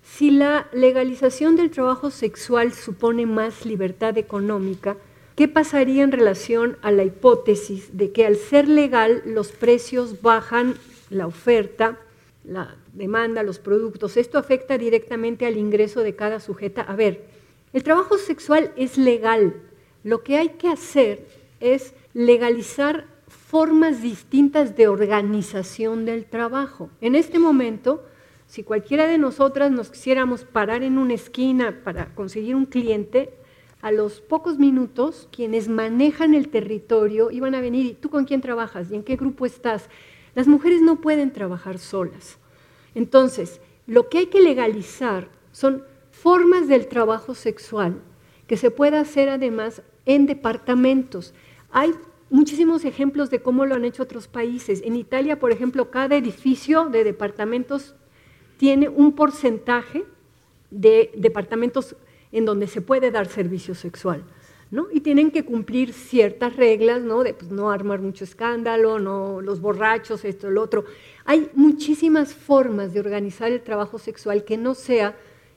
Si 0.01 0.31
la 0.31 0.69
legalización 0.71 1.55
del 1.55 1.71
trabajo 1.71 2.11
sexual 2.11 2.73
supone 2.73 3.25
más 3.25 3.65
libertad 3.65 4.17
económica, 4.17 4.97
¿qué 5.35 5.47
pasaría 5.47 6.03
en 6.03 6.11
relación 6.11 6.77
a 6.81 6.91
la 6.91 7.03
hipótesis 7.03 7.97
de 7.97 8.11
que 8.11 8.25
al 8.25 8.35
ser 8.35 8.69
legal 8.69 9.23
los 9.25 9.51
precios 9.51 10.21
bajan 10.21 10.75
la 11.09 11.27
oferta, 11.27 11.99
la 12.43 12.77
demanda, 12.93 13.43
los 13.43 13.59
productos? 13.59 14.15
Esto 14.15 14.37
afecta 14.37 14.77
directamente 14.77 15.45
al 15.45 15.57
ingreso 15.57 16.01
de 16.01 16.15
cada 16.15 16.39
sujeta. 16.39 16.83
A 16.83 16.95
ver, 16.95 17.25
el 17.73 17.83
trabajo 17.83 18.17
sexual 18.17 18.71
es 18.77 18.97
legal. 18.97 19.55
Lo 20.05 20.21
que 20.21 20.37
hay 20.37 20.49
que 20.49 20.67
hacer 20.67 21.27
es 21.59 21.95
legalizar 22.13 23.07
formas 23.27 24.03
distintas 24.03 24.77
de 24.77 24.87
organización 24.87 26.05
del 26.05 26.25
trabajo. 26.25 26.91
En 27.01 27.15
este 27.15 27.39
momento, 27.39 28.03
si 28.45 28.61
cualquiera 28.61 29.07
de 29.07 29.17
nosotras 29.17 29.71
nos 29.71 29.89
quisiéramos 29.89 30.43
parar 30.43 30.83
en 30.83 30.99
una 30.99 31.15
esquina 31.15 31.81
para 31.83 32.13
conseguir 32.13 32.55
un 32.55 32.67
cliente, 32.67 33.33
a 33.81 33.91
los 33.91 34.21
pocos 34.21 34.59
minutos 34.59 35.27
quienes 35.31 35.69
manejan 35.69 36.35
el 36.35 36.49
territorio 36.49 37.31
iban 37.31 37.55
a 37.55 37.61
venir, 37.61 37.87
¿y 37.87 37.93
tú 37.95 38.11
con 38.11 38.25
quién 38.25 38.41
trabajas? 38.41 38.91
¿Y 38.91 38.95
en 38.97 39.03
qué 39.03 39.15
grupo 39.15 39.47
estás? 39.47 39.89
Las 40.35 40.47
mujeres 40.47 40.83
no 40.83 41.01
pueden 41.01 41.33
trabajar 41.33 41.79
solas. 41.79 42.37
Entonces, 42.93 43.59
lo 43.87 44.07
que 44.09 44.19
hay 44.19 44.25
que 44.27 44.41
legalizar 44.41 45.29
son 45.51 45.83
formas 46.11 46.67
del 46.67 46.89
trabajo 46.89 47.33
sexual 47.33 48.03
que 48.45 48.57
se 48.57 48.69
pueda 48.69 48.99
hacer 48.99 49.29
además 49.29 49.81
en 50.05 50.25
departamentos. 50.25 51.33
Hay 51.71 51.93
muchísimos 52.29 52.85
ejemplos 52.85 53.29
de 53.29 53.41
cómo 53.41 53.65
lo 53.65 53.75
han 53.75 53.85
hecho 53.85 54.03
otros 54.03 54.27
países. 54.27 54.81
En 54.83 54.95
Italia, 54.95 55.39
por 55.39 55.51
ejemplo, 55.51 55.91
cada 55.91 56.15
edificio 56.15 56.89
de 56.89 57.03
departamentos 57.03 57.95
tiene 58.57 58.89
un 58.89 59.13
porcentaje 59.13 60.05
de 60.71 61.11
departamentos 61.15 61.95
en 62.31 62.45
donde 62.45 62.67
se 62.67 62.81
puede 62.81 63.11
dar 63.11 63.27
servicio 63.27 63.75
sexual. 63.75 64.23
¿no? 64.71 64.87
Y 64.91 65.01
tienen 65.01 65.31
que 65.31 65.45
cumplir 65.45 65.93
ciertas 65.93 66.55
reglas, 66.55 67.01
¿no? 67.01 67.23
De 67.23 67.33
pues, 67.33 67.51
no 67.51 67.71
armar 67.71 68.01
mucho 68.01 68.23
escándalo, 68.23 68.99
no 68.99 69.39
los 69.39 69.61
borrachos, 69.61 70.25
esto, 70.25 70.49
lo 70.49 70.61
otro. 70.61 70.85
Hay 71.23 71.49
muchísimas 71.53 72.33
formas 72.33 72.93
de 72.93 72.99
organizar 72.99 73.51
el 73.51 73.61
trabajo 73.61 73.99
sexual 73.99 74.43
que 74.43 74.57
no 74.57 74.73
sea 74.73 75.15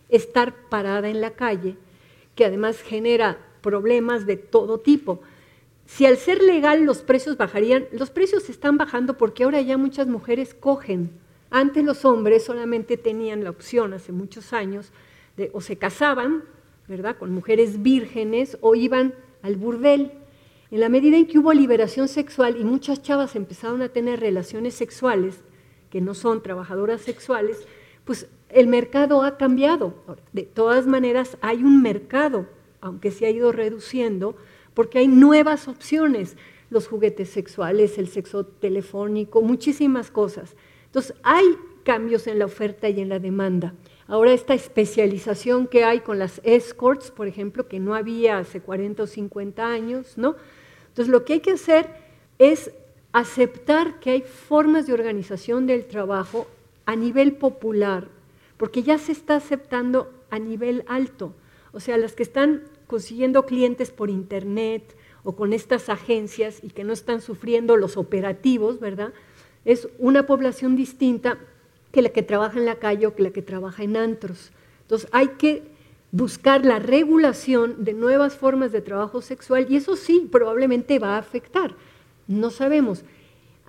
estar 0.09 0.55
parada 0.69 1.09
en 1.09 1.21
la 1.21 1.33
calle, 1.33 1.77
que 2.35 2.45
además 2.45 2.81
genera 2.83 3.39
problemas 3.61 4.27
de 4.27 4.37
todo 4.37 4.79
tipo. 4.79 5.21
Si 5.87 6.05
al 6.05 6.17
ser 6.17 6.43
legal 6.43 6.85
los 6.85 6.99
precios 6.99 7.37
bajarían, 7.37 7.87
los 7.93 8.11
precios 8.11 8.51
están 8.51 8.77
bajando 8.77 9.17
porque 9.17 9.45
ahora 9.45 9.61
ya 9.61 9.79
muchas 9.79 10.07
mujeres 10.07 10.55
cogen, 10.55 11.11
antes 11.51 11.83
los 11.85 12.05
hombres 12.05 12.45
solamente 12.45 12.97
tenían 12.97 13.43
la 13.43 13.51
opción, 13.51 13.95
hace 13.95 14.13
muchos 14.13 14.53
años, 14.53 14.93
de 15.37 15.51
o 15.55 15.61
se 15.61 15.77
casaban, 15.77 16.45
¿verdad?, 16.89 17.17
con 17.17 17.33
mujeres 17.33 17.83
vírgenes 17.83 18.59
o 18.61 18.75
iban 18.75 19.15
al 19.43 19.57
burdel. 19.57 20.13
En 20.71 20.81
la 20.81 20.91
medida 20.91 21.17
en 21.17 21.27
que 21.27 21.39
hubo 21.39 21.53
liberación 21.55 22.09
sexual 22.09 22.57
y 22.61 22.65
muchas 22.65 23.03
chavas 23.03 23.35
empezaron 23.35 23.81
a 23.81 23.89
tener 23.89 24.21
relaciones 24.21 24.75
sexuales, 24.75 25.41
que 25.91 26.03
no 26.03 26.13
son 26.13 26.43
trabajadoras 26.43 27.01
sexuales, 27.01 27.67
pues 28.05 28.27
el 28.51 28.67
mercado 28.67 29.23
ha 29.23 29.39
cambiado. 29.39 29.95
De 30.33 30.43
todas 30.43 30.87
maneras, 30.87 31.39
hay 31.41 31.63
un 31.63 31.81
mercado, 31.83 32.47
aunque 32.81 33.11
se 33.11 33.27
ha 33.27 33.31
ido 33.31 33.53
reduciendo, 33.53 34.37
porque 34.75 34.99
hay 34.99 35.09
nuevas 35.09 35.69
opciones, 35.69 36.37
los 36.71 36.87
juguetes 36.87 37.31
sexuales, 37.31 37.99
el 37.99 38.09
sexo 38.09 38.45
telefónico, 38.45 39.43
muchísimas 39.43 40.11
cosas. 40.11 40.57
Entonces, 40.87 41.15
hay 41.23 41.45
cambios 41.83 42.27
en 42.27 42.39
la 42.39 42.45
oferta 42.45 42.89
y 42.89 43.01
en 43.01 43.09
la 43.09 43.19
demanda. 43.19 43.75
Ahora 44.07 44.33
esta 44.33 44.55
especialización 44.55 45.67
que 45.67 45.85
hay 45.85 46.01
con 46.01 46.19
las 46.19 46.41
escorts, 46.45 47.11
por 47.11 47.29
ejemplo, 47.29 47.69
que 47.69 47.81
no 47.81 47.95
había 47.95 48.39
hace 48.39 48.61
40 48.61 49.03
o 49.03 49.07
50 49.07 49.67
años, 49.67 50.17
¿no? 50.17 50.37
Entonces, 50.89 51.13
lo 51.13 51.25
que 51.25 51.35
hay 51.35 51.41
que 51.41 51.53
hacer 51.53 51.89
es 52.39 52.71
aceptar 53.13 54.01
que 54.01 54.11
hay 54.11 54.23
formas 54.23 54.87
de 54.87 54.93
organización 54.93 55.67
del 55.67 55.87
trabajo 55.87 56.47
a 56.87 56.97
nivel 56.97 57.33
popular, 57.33 58.09
porque 58.57 58.83
ya 58.83 58.99
se 58.99 59.13
está 59.13 59.37
aceptando 59.37 60.11
a 60.31 60.39
nivel 60.39 60.85
alto. 60.89 61.35
O 61.73 61.81
sea, 61.81 61.99
las 61.99 62.15
que 62.15 62.23
están 62.23 62.63
consiguiendo 62.87 63.47
clientes 63.47 63.91
por 63.91 64.11
internet 64.11 64.97
o 65.23 65.37
con 65.37 65.53
estas 65.53 65.89
agencias 65.89 66.61
y 66.63 66.71
que 66.71 66.85
no 66.85 66.93
están 66.93 67.21
sufriendo 67.21 67.77
los 67.77 67.97
operativos, 67.97 68.81
¿verdad? 68.81 69.13
es 69.69 69.87
una 69.99 70.27
población 70.27 70.77
distinta 70.77 71.39
que 71.93 72.01
la 72.01 72.09
que 72.09 72.23
trabaja 72.23 72.59
en 72.59 72.65
la 72.65 72.77
calle 72.77 73.07
o 73.07 73.15
que 73.15 73.23
la 73.23 73.31
que 73.31 73.43
trabaja 73.43 73.83
en 73.83 73.99
antros. 73.99 74.51
Entonces 74.83 75.11
hay 75.13 75.29
que 75.39 75.63
buscar 76.11 76.65
la 76.65 76.79
regulación 76.79 77.85
de 77.85 77.93
nuevas 77.93 78.35
formas 78.35 78.73
de 78.73 78.81
trabajo 78.81 79.21
sexual 79.21 79.67
y 79.69 79.77
eso 79.77 79.95
sí, 79.95 80.27
probablemente 80.33 80.99
va 80.99 81.17
a 81.17 81.19
afectar. 81.19 81.75
No 82.27 82.51
sabemos. 82.51 83.05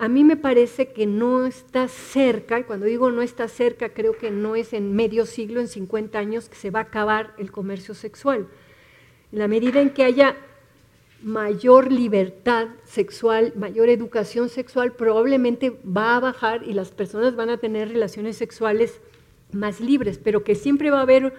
A 0.01 0.07
mí 0.07 0.23
me 0.23 0.37
parece 0.37 0.93
que 0.93 1.05
no 1.05 1.45
está 1.45 1.89
cerca, 1.89 2.57
y 2.57 2.63
cuando 2.63 2.85
digo 2.85 3.11
no 3.11 3.21
está 3.21 3.49
cerca, 3.49 3.89
creo 3.89 4.17
que 4.17 4.31
no 4.31 4.55
es 4.55 4.71
en 4.71 4.95
medio 4.95 5.25
siglo, 5.25 5.59
en 5.59 5.67
50 5.67 6.17
años, 6.17 6.47
que 6.47 6.55
se 6.55 6.71
va 6.71 6.79
a 6.79 6.83
acabar 6.83 7.33
el 7.37 7.51
comercio 7.51 7.93
sexual. 7.93 8.47
En 9.33 9.39
la 9.39 9.49
medida 9.49 9.81
en 9.81 9.89
que 9.89 10.05
haya 10.05 10.37
mayor 11.21 11.91
libertad 11.91 12.69
sexual, 12.85 13.51
mayor 13.57 13.89
educación 13.89 14.47
sexual, 14.47 14.93
probablemente 14.93 15.77
va 15.85 16.15
a 16.15 16.21
bajar 16.21 16.63
y 16.63 16.71
las 16.71 16.91
personas 16.91 17.35
van 17.35 17.49
a 17.49 17.57
tener 17.57 17.89
relaciones 17.89 18.37
sexuales 18.37 19.01
más 19.51 19.81
libres, 19.81 20.17
pero 20.17 20.45
que 20.45 20.55
siempre 20.55 20.91
va 20.91 20.99
a 20.99 21.01
haber 21.01 21.33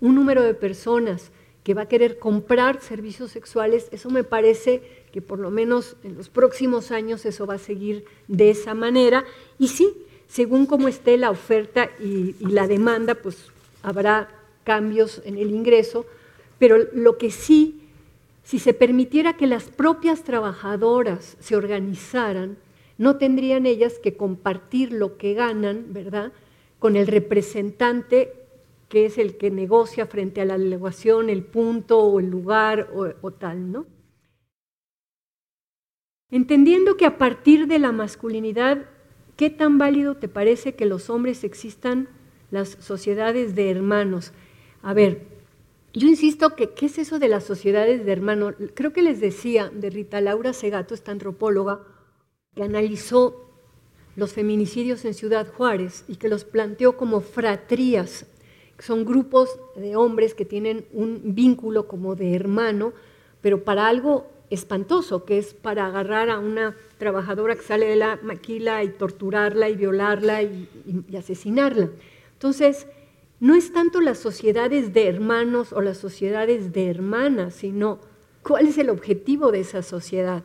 un 0.00 0.14
número 0.14 0.42
de 0.42 0.54
personas 0.54 1.32
que 1.64 1.74
va 1.74 1.82
a 1.82 1.88
querer 1.88 2.18
comprar 2.18 2.80
servicios 2.80 3.30
sexuales, 3.30 3.88
eso 3.90 4.08
me 4.08 4.24
parece 4.24 5.04
que 5.16 5.22
por 5.22 5.38
lo 5.38 5.50
menos 5.50 5.96
en 6.04 6.14
los 6.14 6.28
próximos 6.28 6.90
años 6.90 7.24
eso 7.24 7.46
va 7.46 7.54
a 7.54 7.58
seguir 7.58 8.04
de 8.28 8.50
esa 8.50 8.74
manera. 8.74 9.24
Y 9.58 9.68
sí, 9.68 9.90
según 10.28 10.66
cómo 10.66 10.88
esté 10.88 11.16
la 11.16 11.30
oferta 11.30 11.88
y, 11.98 12.34
la 12.40 12.66
demanda, 12.66 13.14
pues 13.14 13.46
habrá 13.82 14.28
cambios 14.62 15.22
en 15.24 15.38
el 15.38 15.52
ingreso, 15.52 16.04
pero 16.58 16.76
lo 16.92 17.16
que 17.16 17.30
sí 17.30 17.80
si 18.44 18.58
se 18.58 18.74
permitiera 18.74 19.38
que 19.38 19.46
las 19.46 19.64
propias 19.64 20.22
trabajadoras 20.22 21.38
se 21.40 21.56
organizaran, 21.56 22.58
no 22.98 23.16
tendrían 23.16 23.64
ellas 23.64 23.94
que 23.98 24.18
compartir 24.18 24.92
lo 24.92 25.16
que 25.16 25.32
ganan, 25.32 25.94
¿verdad?, 25.94 26.30
con 26.78 26.94
el 26.94 27.06
representante 27.06 28.34
que 28.90 29.06
es 29.06 29.16
el 29.16 29.38
que 29.38 29.50
negocia 29.50 30.04
frente 30.04 30.42
a 30.42 30.44
la 30.44 30.58
delegación 30.58 31.30
el 31.30 31.42
punto 31.42 32.00
o 32.00 32.20
el 32.20 32.28
lugar 32.28 32.90
o, 32.94 33.06
o 33.22 33.30
tal, 33.30 33.72
¿no? 33.72 33.95
Entendiendo 36.30 36.96
que 36.96 37.06
a 37.06 37.18
partir 37.18 37.68
de 37.68 37.78
la 37.78 37.92
masculinidad, 37.92 38.86
¿qué 39.36 39.48
tan 39.48 39.78
válido 39.78 40.16
te 40.16 40.28
parece 40.28 40.74
que 40.74 40.84
los 40.84 41.08
hombres 41.08 41.44
existan 41.44 42.08
las 42.50 42.70
sociedades 42.80 43.54
de 43.54 43.70
hermanos? 43.70 44.32
A 44.82 44.92
ver, 44.92 45.22
yo 45.92 46.08
insisto 46.08 46.56
que, 46.56 46.70
¿qué 46.70 46.86
es 46.86 46.98
eso 46.98 47.20
de 47.20 47.28
las 47.28 47.44
sociedades 47.44 48.04
de 48.04 48.12
hermanos? 48.12 48.54
Creo 48.74 48.92
que 48.92 49.02
les 49.02 49.20
decía 49.20 49.70
de 49.72 49.88
Rita 49.88 50.20
Laura 50.20 50.52
Segato, 50.52 50.94
esta 50.94 51.12
antropóloga, 51.12 51.80
que 52.56 52.64
analizó 52.64 53.48
los 54.16 54.32
feminicidios 54.32 55.04
en 55.04 55.14
Ciudad 55.14 55.46
Juárez 55.52 56.04
y 56.08 56.16
que 56.16 56.28
los 56.28 56.44
planteó 56.44 56.96
como 56.96 57.20
fratrías, 57.20 58.26
que 58.76 58.82
son 58.82 59.04
grupos 59.04 59.60
de 59.76 59.94
hombres 59.94 60.34
que 60.34 60.44
tienen 60.44 60.86
un 60.92 61.34
vínculo 61.34 61.86
como 61.86 62.16
de 62.16 62.34
hermano, 62.34 62.92
pero 63.40 63.62
para 63.62 63.86
algo 63.86 64.26
espantoso, 64.50 65.24
que 65.24 65.38
es 65.38 65.54
para 65.54 65.86
agarrar 65.86 66.30
a 66.30 66.38
una 66.38 66.76
trabajadora 66.98 67.56
que 67.56 67.62
sale 67.62 67.86
de 67.86 67.96
la 67.96 68.18
maquila 68.22 68.84
y 68.84 68.88
torturarla 68.88 69.68
y 69.68 69.76
violarla 69.76 70.42
y, 70.42 70.68
asesinarla. 71.16 71.90
Entonces, 72.32 72.86
no 73.40 73.54
es 73.54 73.72
tanto 73.72 74.00
las 74.00 74.18
sociedades 74.18 74.92
de 74.94 75.08
hermanos 75.08 75.72
o 75.72 75.80
las 75.80 75.98
sociedades 75.98 76.72
de 76.72 76.88
hermanas, 76.88 77.54
sino 77.54 77.98
cuál 78.42 78.68
es 78.68 78.78
el 78.78 78.90
objetivo 78.90 79.52
de 79.52 79.60
esa 79.60 79.82
sociedad. 79.82 80.42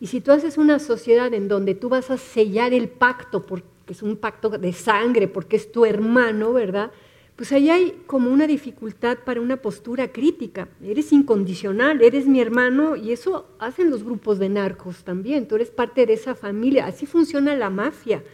Y 0.00 0.08
si 0.08 0.20
tú 0.20 0.32
haces 0.32 0.58
una 0.58 0.78
sociedad 0.78 1.32
en 1.34 1.48
donde 1.48 1.74
tú 1.74 1.88
vas 1.88 2.10
a 2.10 2.18
sellar 2.18 2.72
el 2.72 2.88
pacto, 2.88 3.46
porque 3.46 3.66
es 3.88 4.02
un 4.02 4.16
pacto 4.16 4.50
de 4.50 4.72
sangre, 4.72 5.28
porque 5.28 5.56
es 5.56 5.72
tu 5.72 5.84
hermano, 5.84 6.52
¿verdad? 6.52 6.92
Pues 7.38 7.52
ahí 7.52 7.70
hay 7.70 8.02
como 8.08 8.32
una 8.32 8.48
dificultad 8.48 9.18
para 9.24 9.40
una 9.40 9.58
postura 9.58 10.10
crítica. 10.10 10.66
Eres 10.82 11.12
incondicional, 11.12 12.02
eres 12.02 12.26
mi 12.26 12.40
hermano 12.40 12.96
y 12.96 13.12
eso 13.12 13.46
hacen 13.60 13.90
los 13.90 14.02
grupos 14.02 14.40
de 14.40 14.48
narcos 14.48 15.04
también. 15.04 15.46
Tú 15.46 15.54
eres 15.54 15.70
parte 15.70 16.04
de 16.04 16.14
esa 16.14 16.34
familia. 16.34 16.86
Así 16.86 17.06
funciona 17.06 17.54
la 17.54 17.70
mafia, 17.70 18.24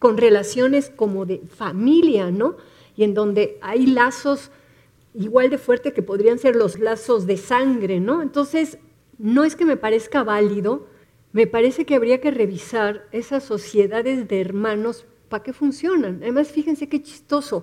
con 0.00 0.16
relaciones 0.16 0.90
como 0.90 1.24
de 1.24 1.40
familia, 1.46 2.32
¿no? 2.32 2.56
Y 2.96 3.04
en 3.04 3.14
donde 3.14 3.58
hay 3.62 3.86
lazos 3.86 4.50
igual 5.14 5.50
de 5.50 5.58
fuerte 5.58 5.92
que 5.92 6.02
podrían 6.02 6.40
ser 6.40 6.56
los 6.56 6.80
lazos 6.80 7.28
de 7.28 7.36
sangre, 7.36 8.00
¿no? 8.00 8.22
Entonces, 8.22 8.78
no 9.18 9.44
es 9.44 9.54
que 9.54 9.66
me 9.66 9.76
parezca 9.76 10.24
válido, 10.24 10.88
me 11.30 11.46
parece 11.46 11.86
que 11.86 11.94
habría 11.94 12.20
que 12.20 12.32
revisar 12.32 13.06
esas 13.12 13.44
sociedades 13.44 14.26
de 14.26 14.40
hermanos 14.40 15.06
para 15.28 15.44
qué 15.44 15.52
funcionan. 15.52 16.18
Además, 16.22 16.48
fíjense 16.48 16.88
qué 16.88 17.00
chistoso 17.00 17.62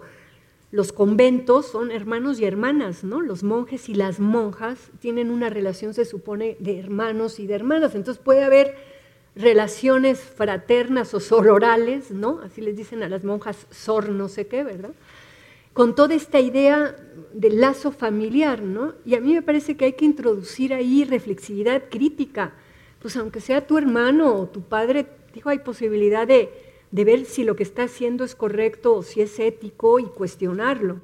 los 0.76 0.92
conventos 0.92 1.68
son 1.68 1.90
hermanos 1.90 2.42
y 2.42 2.44
hermanas, 2.44 3.06
¿no? 3.06 3.22
Los 3.22 3.44
monjes 3.44 3.88
y 3.88 3.96
las 3.96 4.20
monjas 4.20 4.92
tienen 5.00 5.32
una 5.32 5.50
relación, 5.50 5.94
se 5.94 6.04
supone, 6.04 6.58
de 6.60 6.78
hermanos 6.78 7.40
y 7.40 7.48
de 7.48 7.54
hermanas. 7.54 7.96
Entonces 7.96 8.22
puede 8.22 8.44
haber 8.44 8.76
relaciones 9.38 10.20
fraternas 10.20 11.14
o 11.14 11.22
sororales, 11.22 12.12
¿no? 12.12 12.42
Así 12.44 12.60
les 12.60 12.76
dicen 12.76 13.04
a 13.04 13.08
las 13.08 13.24
monjas 13.24 13.68
sor 13.72 14.10
no 14.10 14.28
sé 14.28 14.48
qué, 14.48 14.66
¿verdad? 14.66 14.92
Con 15.72 15.96
toda 15.96 16.14
esta 16.14 16.42
idea 16.42 16.94
del 17.34 17.62
lazo 17.62 17.94
familiar, 17.94 18.62
¿no? 18.62 18.96
Y 19.06 19.16
a 19.16 19.22
mí 19.22 19.34
me 19.34 19.42
parece 19.42 19.78
que 19.78 19.86
hay 19.86 19.94
que 19.94 20.04
introducir 20.04 20.74
ahí 20.74 21.06
reflexividad 21.06 21.84
crítica. 21.90 22.52
Pues 23.02 23.16
aunque 23.16 23.40
sea 23.40 23.66
tu 23.66 23.78
hermano 23.78 24.36
o 24.36 24.48
tu 24.48 24.62
padre, 24.64 25.06
dijo, 25.34 25.48
hay 25.48 25.60
posibilidad 25.60 26.28
de 26.28 26.65
de 26.96 27.04
ver 27.04 27.26
si 27.26 27.44
lo 27.44 27.58
que 27.58 27.64
está 27.64 27.84
haciendo 27.84 28.24
es 28.24 28.36
correcto 28.36 28.96
o 28.96 29.04
si 29.04 29.20
es 29.20 29.38
ético 29.38 30.00
y 30.00 30.06
cuestionarlo. 30.06 31.02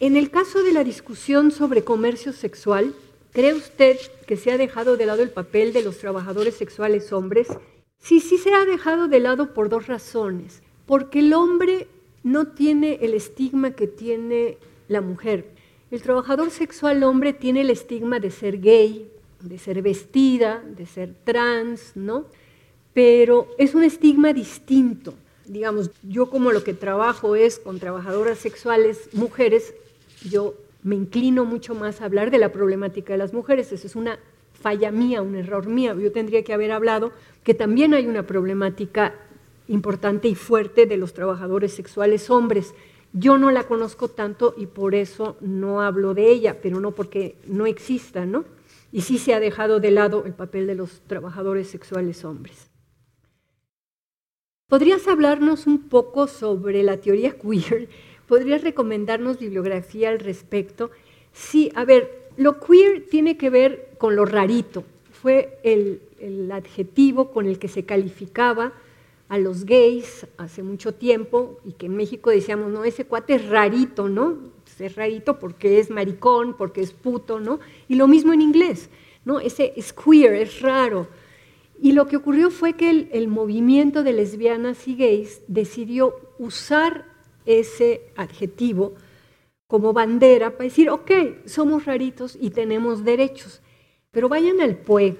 En 0.00 0.16
el 0.16 0.30
caso 0.30 0.62
de 0.62 0.72
la 0.72 0.82
discusión 0.82 1.50
sobre 1.50 1.84
comercio 1.84 2.32
sexual, 2.32 2.94
¿cree 3.34 3.52
usted 3.52 3.98
que 4.26 4.38
se 4.38 4.50
ha 4.50 4.56
dejado 4.56 4.96
de 4.96 5.04
lado 5.04 5.22
el 5.22 5.28
papel 5.28 5.74
de 5.74 5.82
los 5.82 5.98
trabajadores 5.98 6.54
sexuales 6.54 7.12
hombres? 7.12 7.48
Sí, 7.98 8.20
sí 8.20 8.38
se 8.38 8.54
ha 8.54 8.64
dejado 8.64 9.08
de 9.08 9.20
lado 9.20 9.52
por 9.52 9.68
dos 9.68 9.88
razones. 9.88 10.62
Porque 10.86 11.18
el 11.18 11.34
hombre 11.34 11.86
no 12.22 12.46
tiene 12.46 13.00
el 13.02 13.12
estigma 13.12 13.72
que 13.72 13.88
tiene 13.88 14.56
la 14.88 15.02
mujer. 15.02 15.50
El 15.90 16.00
trabajador 16.00 16.50
sexual 16.50 17.02
hombre 17.02 17.34
tiene 17.34 17.60
el 17.60 17.68
estigma 17.68 18.20
de 18.20 18.30
ser 18.30 18.58
gay, 18.62 19.10
de 19.40 19.58
ser 19.58 19.82
vestida, 19.82 20.64
de 20.66 20.86
ser 20.86 21.14
trans, 21.24 21.92
¿no? 21.94 22.24
Pero 22.94 23.48
es 23.58 23.74
un 23.74 23.82
estigma 23.82 24.32
distinto. 24.32 25.14
Digamos, 25.46 25.90
yo 26.02 26.30
como 26.30 26.52
lo 26.52 26.64
que 26.64 26.72
trabajo 26.72 27.36
es 27.36 27.58
con 27.58 27.78
trabajadoras 27.78 28.38
sexuales 28.38 29.10
mujeres, 29.12 29.74
yo 30.30 30.54
me 30.82 30.94
inclino 30.94 31.44
mucho 31.44 31.74
más 31.74 32.00
a 32.00 32.06
hablar 32.06 32.30
de 32.30 32.38
la 32.38 32.52
problemática 32.52 33.12
de 33.12 33.18
las 33.18 33.34
mujeres. 33.34 33.72
Eso 33.72 33.86
es 33.86 33.96
una 33.96 34.18
falla 34.52 34.90
mía, 34.90 35.20
un 35.20 35.34
error 35.34 35.66
mío. 35.66 35.98
Yo 35.98 36.12
tendría 36.12 36.44
que 36.44 36.54
haber 36.54 36.72
hablado 36.72 37.12
que 37.42 37.52
también 37.52 37.92
hay 37.92 38.06
una 38.06 38.26
problemática 38.26 39.14
importante 39.68 40.28
y 40.28 40.34
fuerte 40.34 40.86
de 40.86 40.96
los 40.96 41.12
trabajadores 41.12 41.74
sexuales 41.74 42.30
hombres. 42.30 42.74
Yo 43.12 43.38
no 43.38 43.50
la 43.50 43.64
conozco 43.64 44.08
tanto 44.08 44.54
y 44.56 44.66
por 44.66 44.94
eso 44.94 45.36
no 45.40 45.82
hablo 45.82 46.14
de 46.14 46.30
ella, 46.30 46.58
pero 46.62 46.80
no 46.80 46.92
porque 46.92 47.36
no 47.46 47.66
exista, 47.66 48.24
¿no? 48.24 48.44
Y 48.92 49.02
sí 49.02 49.18
se 49.18 49.34
ha 49.34 49.40
dejado 49.40 49.80
de 49.80 49.90
lado 49.90 50.24
el 50.26 50.32
papel 50.32 50.66
de 50.66 50.74
los 50.74 51.00
trabajadores 51.06 51.68
sexuales 51.68 52.24
hombres. 52.24 52.73
¿Podrías 54.68 55.06
hablarnos 55.08 55.66
un 55.66 55.90
poco 55.90 56.26
sobre 56.26 56.82
la 56.82 56.96
teoría 56.96 57.36
queer? 57.38 57.90
¿Podrías 58.26 58.62
recomendarnos 58.62 59.38
bibliografía 59.38 60.08
al 60.08 60.20
respecto? 60.20 60.90
Sí, 61.34 61.70
a 61.74 61.84
ver, 61.84 62.30
lo 62.38 62.60
queer 62.60 63.06
tiene 63.10 63.36
que 63.36 63.50
ver 63.50 63.90
con 63.98 64.16
lo 64.16 64.24
rarito. 64.24 64.84
Fue 65.12 65.58
el, 65.64 66.00
adjetivo 66.50 67.30
con 67.30 67.44
el 67.44 67.58
que 67.58 67.68
se 67.68 67.84
calificaba 67.84 68.72
a 69.28 69.36
los 69.36 69.66
gays 69.66 70.26
hace 70.38 70.62
mucho 70.62 70.94
tiempo 70.94 71.60
y 71.66 71.72
que 71.72 71.86
en 71.86 71.96
México 71.96 72.30
decíamos, 72.30 72.70
no, 72.72 72.84
ese 72.84 73.04
cuate 73.04 73.34
es 73.34 73.46
rarito, 73.46 74.08
¿no? 74.08 74.38
Pues 74.64 74.80
es 74.80 74.96
rarito 74.96 75.38
porque 75.38 75.78
es 75.78 75.90
maricón, 75.90 76.56
porque 76.56 76.80
es 76.80 76.92
puto, 76.92 77.38
¿no? 77.38 77.60
Y 77.86 77.96
lo 77.96 78.08
mismo 78.08 78.32
en 78.32 78.40
inglés, 78.40 78.88
¿no? 79.26 79.40
Ese 79.40 79.74
es 79.76 79.92
queer, 79.92 80.32
es 80.32 80.62
raro. 80.62 81.06
Y 81.80 81.92
lo 81.92 82.06
que 82.06 82.16
ocurrió 82.16 82.50
fue 82.50 82.74
que 82.74 83.08
el, 83.12 83.28
movimiento 83.28 84.02
de 84.02 84.12
lesbianas 84.12 84.86
y 84.86 84.96
gays 84.96 85.42
decidió 85.48 86.14
usar 86.38 87.06
ese 87.46 88.02
adjetivo 88.16 88.94
como 89.66 89.92
bandera 89.92 90.52
para 90.52 90.64
decir, 90.64 90.88
ok, 90.88 91.10
somos 91.46 91.84
raritos 91.84 92.38
y 92.40 92.50
tenemos 92.50 93.04
derechos. 93.04 93.60
Pero 94.10 94.28
vayan 94.28 94.60
al 94.60 94.76
PUEG, 94.76 95.16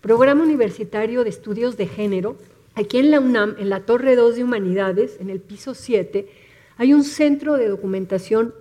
Programa 0.00 0.42
Universitario 0.42 1.22
de 1.22 1.30
Estudios 1.30 1.76
de 1.76 1.86
Género, 1.86 2.36
aquí 2.74 2.98
en 2.98 3.10
la 3.10 3.20
UNAM, 3.20 3.54
en 3.58 3.68
la 3.68 3.86
Torre 3.86 4.16
2 4.16 4.36
de 4.36 4.44
Humanidades, 4.44 5.18
en 5.20 5.30
el 5.30 5.40
piso 5.40 5.74
7, 5.74 6.28
hay 6.76 6.94
un 6.94 7.04
centro 7.04 7.56
de 7.56 7.68
documentación 7.68 8.54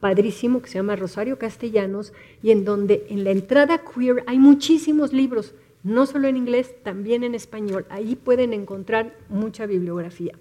padrísimo 0.00 0.62
que 0.62 0.68
se 0.68 0.74
llama 0.78 0.96
Rosario 0.96 1.38
Castellanos 1.38 2.12
y 2.42 2.50
en 2.50 2.64
donde 2.64 3.06
en 3.08 3.24
la 3.24 3.30
entrada 3.30 3.82
queer 3.82 4.24
hay 4.26 4.38
muchísimos 4.38 5.12
libros 5.12 5.54
no 5.88 6.06
solo 6.06 6.28
en 6.28 6.36
inglés, 6.36 6.74
también 6.82 7.24
en 7.24 7.34
español. 7.34 7.86
Ahí 7.88 8.14
pueden 8.14 8.52
encontrar 8.52 9.16
mucha 9.28 9.66
bibliografía. 9.66 10.38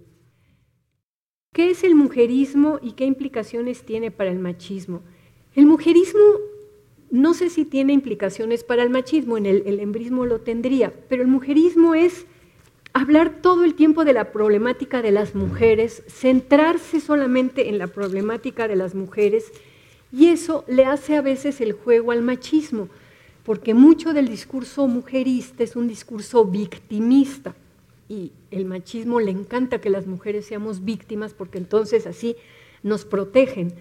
¿Qué 1.53 1.71
es 1.71 1.83
el 1.83 1.95
mujerismo 1.95 2.79
y 2.81 2.91
qué 2.91 3.05
implicaciones 3.05 3.83
tiene 3.83 4.11
para 4.11 4.29
el 4.29 4.39
machismo? 4.39 5.01
El 5.55 5.65
mujerismo 5.65 6.21
no 7.09 7.33
sé 7.33 7.49
si 7.49 7.63
tiene 7.63 7.93
implicaciones 7.93 8.63
para 8.63 8.83
el 8.83 8.89
machismo, 8.89 9.37
en 9.37 9.45
el, 9.45 9.63
el 9.65 9.79
embrismo 9.79 10.25
lo 10.25 10.41
tendría, 10.41 10.93
pero 11.07 11.21
el 11.21 11.29
mujerismo 11.29 11.95
es 11.95 12.25
hablar 12.91 13.41
todo 13.41 13.63
el 13.63 13.75
tiempo 13.75 14.03
de 14.03 14.13
la 14.13 14.31
problemática 14.31 15.01
de 15.01 15.11
las 15.11 15.33
mujeres, 15.33 16.03
centrarse 16.07 16.99
solamente 16.99 17.69
en 17.69 17.77
la 17.77 17.87
problemática 17.87 18.67
de 18.67 18.75
las 18.75 18.93
mujeres, 18.93 19.51
y 20.11 20.27
eso 20.27 20.65
le 20.67 20.85
hace 20.85 21.15
a 21.15 21.21
veces 21.21 21.61
el 21.61 21.73
juego 21.73 22.11
al 22.11 22.21
machismo 22.21 22.89
porque 23.47 23.73
mucho 23.73 24.13
del 24.13 24.27
discurso 24.27 24.87
mujerista 24.87 25.63
es 25.63 25.77
un 25.77 25.87
discurso 25.87 26.43
victimista 26.43 27.55
y 28.09 28.33
el 28.51 28.65
machismo 28.65 29.21
le 29.21 29.31
encanta 29.31 29.79
que 29.79 29.89
las 29.89 30.05
mujeres 30.05 30.45
seamos 30.45 30.83
víctimas 30.83 31.33
porque 31.33 31.57
entonces 31.57 32.07
así 32.07 32.35
nos 32.83 33.05
protegen. 33.05 33.71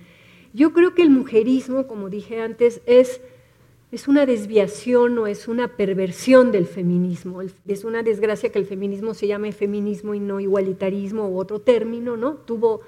Yo 0.55 0.73
creo 0.73 0.95
que 0.95 1.03
el 1.03 1.11
mujerismo, 1.11 1.89
como 1.89 2.11
dije 2.11 2.41
antes, 2.41 2.81
es, 2.87 3.21
es 3.91 4.07
una 4.07 4.25
desviación 4.25 5.19
o 5.19 5.27
es 5.27 5.49
una 5.49 5.67
perversión 5.77 6.53
del 6.53 6.67
feminismo. 6.67 7.43
Es 7.67 7.83
una 7.83 8.05
desgracia 8.05 8.53
que 8.53 8.61
el 8.61 8.67
feminismo 8.67 9.15
se 9.15 9.27
llame 9.27 9.51
feminismo 9.51 10.15
y 10.15 10.21
no 10.21 10.39
igualitarismo 10.39 11.29
u 11.29 11.41
otro 11.41 11.61
término, 11.61 12.17
¿no? 12.17 12.35
Tuvo 12.35 12.83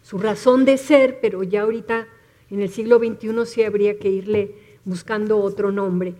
su 0.00 0.16
razón 0.16 0.64
de 0.64 0.78
ser, 0.78 1.18
pero 1.20 1.42
ya 1.42 1.60
ahorita 1.60 2.08
en 2.48 2.62
el 2.62 2.70
siglo 2.70 2.96
XXI 2.96 3.44
sí 3.44 3.64
habría 3.64 3.98
que 3.98 4.08
irle 4.08 4.71
buscando 4.84 5.38
otro 5.38 5.72
nombre. 5.72 6.14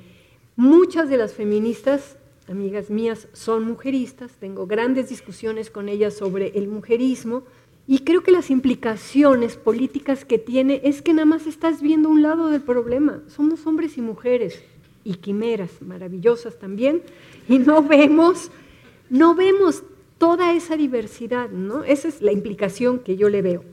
Muchas 0.57 1.09
de 1.09 1.17
las 1.17 1.33
feministas, 1.33 2.17
amigas 2.49 2.91
mías, 2.91 3.29
son 3.33 3.65
mujeristas, 3.65 4.33
tengo 4.39 4.67
grandes 4.67 5.09
discusiones 5.09 5.71
con 5.71 5.89
ellas 5.89 6.15
sobre 6.15 6.49
el 6.59 6.69
mujerismo 6.69 7.45
y 7.87 8.01
creo 8.01 8.23
que 8.23 8.31
las 8.31 8.51
implicaciones 8.51 9.57
políticas 9.57 10.25
que 10.25 10.39
tiene 10.39 10.81
es 10.85 11.03
que 11.03 11.15
nada 11.15 11.27
más 11.27 11.47
estás 11.47 11.83
viendo 11.83 12.09
un 12.09 12.23
lado 12.23 12.49
del 12.49 12.63
problema. 12.63 13.23
Somos 13.29 13.67
hombres 13.67 13.99
y 13.99 14.03
mujeres 14.03 14.63
y 15.05 15.15
quimeras 15.15 15.83
maravillosas 15.83 16.59
también, 16.59 17.03
y 17.49 17.59
no 17.59 17.83
vemos, 17.83 18.51
no 19.11 19.35
vemos 19.35 19.83
toda 20.19 20.55
esa 20.55 20.77
diversidad, 20.77 21.51
¿no? 21.51 21.83
Esa 21.83 22.09
es 22.09 22.23
la 22.23 22.31
implicación 22.31 23.01
que 23.01 23.17
yo 23.17 23.29
le 23.29 23.43
veo. 23.43 23.65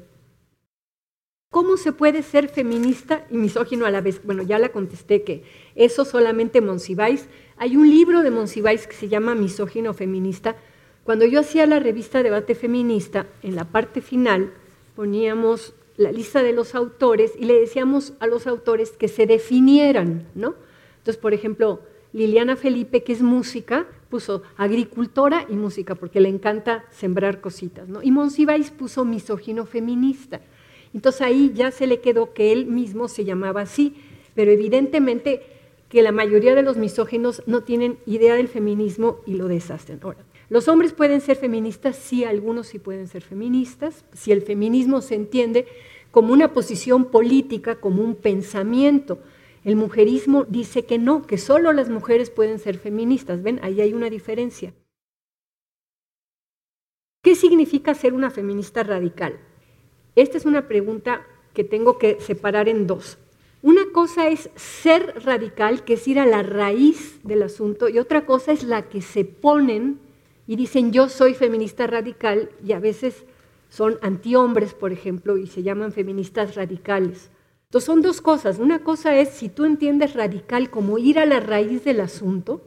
¿Cómo 1.52 1.78
se 1.78 1.92
puede 1.94 2.22
ser 2.22 2.48
feminista 2.48 3.26
y 3.32 3.38
misógino 3.38 3.88
a 3.88 3.90
la 3.90 4.02
vez? 4.02 4.22
Bueno, 4.24 4.44
ya 4.44 4.60
la 4.60 4.70
contesté 4.70 5.24
que 5.24 5.42
eso 5.74 6.06
solamente 6.06 6.62
Monsiváis. 6.62 7.28
Hay 7.58 7.76
un 7.76 7.90
libro 7.90 8.22
de 8.22 8.30
Monsiváis 8.30 8.86
que 8.86 8.94
se 8.94 9.08
llama 9.08 9.34
Misógino 9.34 9.96
Feminista. 9.96 10.56
Cuando 11.04 11.26
yo 11.26 11.40
hacía 11.40 11.66
la 11.66 11.80
revista 11.80 12.22
Debate 12.22 12.54
Feminista, 12.54 13.26
en 13.42 13.56
la 13.56 13.66
parte 13.66 14.02
final 14.02 14.54
poníamos 14.96 15.74
la 15.98 16.12
lista 16.12 16.44
de 16.44 16.54
los 16.54 16.76
autores 16.76 17.34
y 17.36 17.46
le 17.46 17.60
decíamos 17.60 18.14
a 18.20 18.28
los 18.28 18.46
autores 18.46 18.92
que 18.92 19.08
se 19.08 19.26
definieran, 19.26 20.28
¿no? 20.36 20.54
Entonces, 21.00 21.18
por 21.18 21.34
ejemplo, 21.34 21.80
Liliana 22.14 22.58
Felipe, 22.58 23.04
que 23.04 23.14
es 23.14 23.24
música, 23.24 23.88
puso 24.12 24.44
agricultora 24.56 25.48
y 25.50 25.54
música 25.54 25.96
porque 25.96 26.22
le 26.22 26.30
encanta 26.30 26.86
sembrar 26.92 27.42
cositas, 27.42 27.90
¿no? 27.90 28.04
Y 28.04 28.12
Monsiváis 28.12 28.70
puso 28.70 29.04
misógino 29.04 29.66
feminista. 29.66 30.42
Entonces 30.94 31.22
ahí 31.22 31.52
ya 31.54 31.72
se 31.72 31.88
le 31.88 32.00
quedó 32.00 32.34
que 32.34 32.52
él 32.52 32.66
mismo 32.66 33.08
se 33.08 33.26
llamaba 33.26 33.62
así, 33.62 33.96
pero 34.36 34.52
evidentemente 34.52 35.44
que 35.90 36.02
la 36.02 36.12
mayoría 36.12 36.56
de 36.56 36.62
los 36.62 36.78
misóginos 36.78 37.42
no 37.48 37.64
tienen 37.64 37.98
idea 38.06 38.36
del 38.36 38.48
feminismo 38.48 39.18
y 39.26 39.34
lo 39.34 39.48
deshacen. 39.48 40.00
Ahora, 40.04 40.20
los 40.50 40.68
hombres 40.68 40.94
pueden 40.94 41.22
ser 41.22 41.38
feministas, 41.38 41.96
sí, 41.96 42.24
algunos 42.24 42.68
sí 42.68 42.80
pueden 42.80 43.08
ser 43.08 43.24
feministas, 43.24 44.06
si 44.14 44.32
el 44.32 44.42
feminismo 44.42 45.02
se 45.02 45.16
entiende 45.16 45.68
como 46.12 46.34
una 46.34 46.54
posición 46.54 47.06
política, 47.06 47.76
como 47.76 48.04
un 48.04 48.16
pensamiento. 48.16 49.20
El 49.64 49.76
mujerismo 49.76 50.46
dice 50.46 50.86
que 50.86 50.98
no, 50.98 51.26
que 51.26 51.38
solo 51.38 51.74
las 51.74 51.90
mujeres 51.90 52.30
pueden 52.30 52.60
ser 52.60 52.78
feministas. 52.78 53.44
¿Ven? 53.44 53.60
Ahí 53.62 53.82
hay 53.82 53.94
una 53.94 54.10
diferencia. 54.10 54.74
¿Qué 57.22 57.36
significa 57.36 57.94
ser 57.94 58.14
una 58.14 58.32
feminista 58.32 58.84
radical? 58.84 59.40
Esta 60.16 60.38
es 60.38 60.46
una 60.46 60.68
pregunta 60.68 61.26
que 61.54 61.64
tengo 61.64 61.98
que 61.98 62.20
separar 62.20 62.70
en 62.70 62.88
dos. 62.88 63.18
Una 63.62 63.92
cosa 63.92 64.30
es 64.30 64.50
ser 64.56 65.22
radical, 65.26 65.84
que 65.84 65.94
es 65.94 66.08
ir 66.08 66.20
a 66.20 66.26
la 66.26 66.44
raíz 66.44 67.20
del 67.24 67.44
asunto, 67.44 67.90
y 67.90 68.00
otra 68.00 68.26
cosa 68.26 68.54
es 68.54 68.64
la 68.64 68.88
que 68.88 69.02
se 69.02 69.26
ponen 69.26 70.00
y 70.48 70.56
dicen 70.56 70.92
yo 70.92 71.10
soy 71.10 71.34
feminista 71.34 71.86
radical 71.86 72.50
y 72.66 72.72
a 72.72 72.80
veces 72.80 73.26
son 73.70 74.00
antihombres, 74.02 74.74
por 74.74 74.92
ejemplo, 74.92 75.38
y 75.38 75.46
se 75.46 75.62
llaman 75.62 75.92
feministas 75.92 76.56
radicales. 76.56 77.30
Entonces 77.66 77.86
son 77.86 78.02
dos 78.02 78.22
cosas. 78.22 78.58
Una 78.58 78.80
cosa 78.80 79.16
es 79.16 79.30
si 79.30 79.48
tú 79.50 79.66
entiendes 79.66 80.16
radical 80.16 80.72
como 80.72 80.98
ir 80.98 81.20
a 81.20 81.26
la 81.26 81.40
raíz 81.40 81.84
del 81.84 82.00
asunto, 82.00 82.62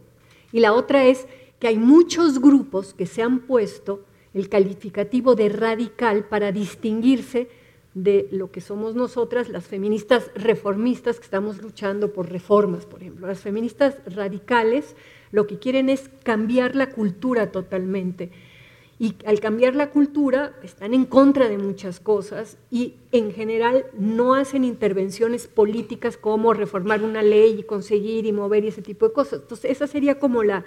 y 0.53 0.61
la 0.61 0.75
otra 0.75 1.07
es 1.07 1.27
que 1.59 1.69
hay 1.69 1.79
muchos 1.79 2.41
grupos 2.41 2.95
que 2.95 3.07
se 3.07 3.23
han 3.23 3.41
puesto 3.41 4.05
el 4.35 4.49
calificativo 4.49 5.35
de 5.35 5.49
radical 5.49 6.25
para 6.25 6.53
distinguirse 6.53 7.49
de 7.95 8.29
lo 8.31 8.51
que 8.51 8.63
somos 8.63 8.95
nosotras, 8.95 9.51
las 9.51 9.67
feministas 9.67 10.31
reformistas 10.35 11.19
que 11.19 11.25
estamos 11.25 11.61
luchando 11.61 12.13
por 12.13 12.31
reformas, 12.31 12.87
por 12.87 13.03
ejemplo. 13.03 13.27
Las 13.27 13.41
feministas 13.41 13.97
radicales 14.07 14.97
lo 15.31 15.47
que 15.47 15.59
quieren 15.59 15.89
es 15.91 16.11
cambiar 16.23 16.75
la 16.75 16.91
cultura 16.91 17.53
totalmente. 17.53 18.31
Y 18.99 19.17
al 19.27 19.41
cambiar 19.41 19.75
la 19.75 19.91
cultura 19.91 20.55
están 20.63 20.95
en 20.95 21.07
contra 21.07 21.49
de 21.49 21.59
muchas 21.59 21.99
cosas 21.99 22.57
y 22.71 22.95
en 23.11 23.33
general 23.33 23.87
no 23.99 24.35
hacen 24.35 24.65
intervenciones 24.65 25.49
políticas 25.49 26.17
como 26.17 26.55
reformar 26.55 27.03
una 27.03 27.21
ley 27.21 27.57
y 27.59 27.63
conseguir 27.65 28.27
y 28.27 28.33
mover 28.33 28.65
y 28.65 28.69
ese 28.69 28.81
tipo 28.81 29.09
de 29.09 29.13
cosas. 29.13 29.41
Entonces 29.41 29.73
esa 29.73 29.87
sería 29.87 30.19
como 30.19 30.45
la, 30.45 30.65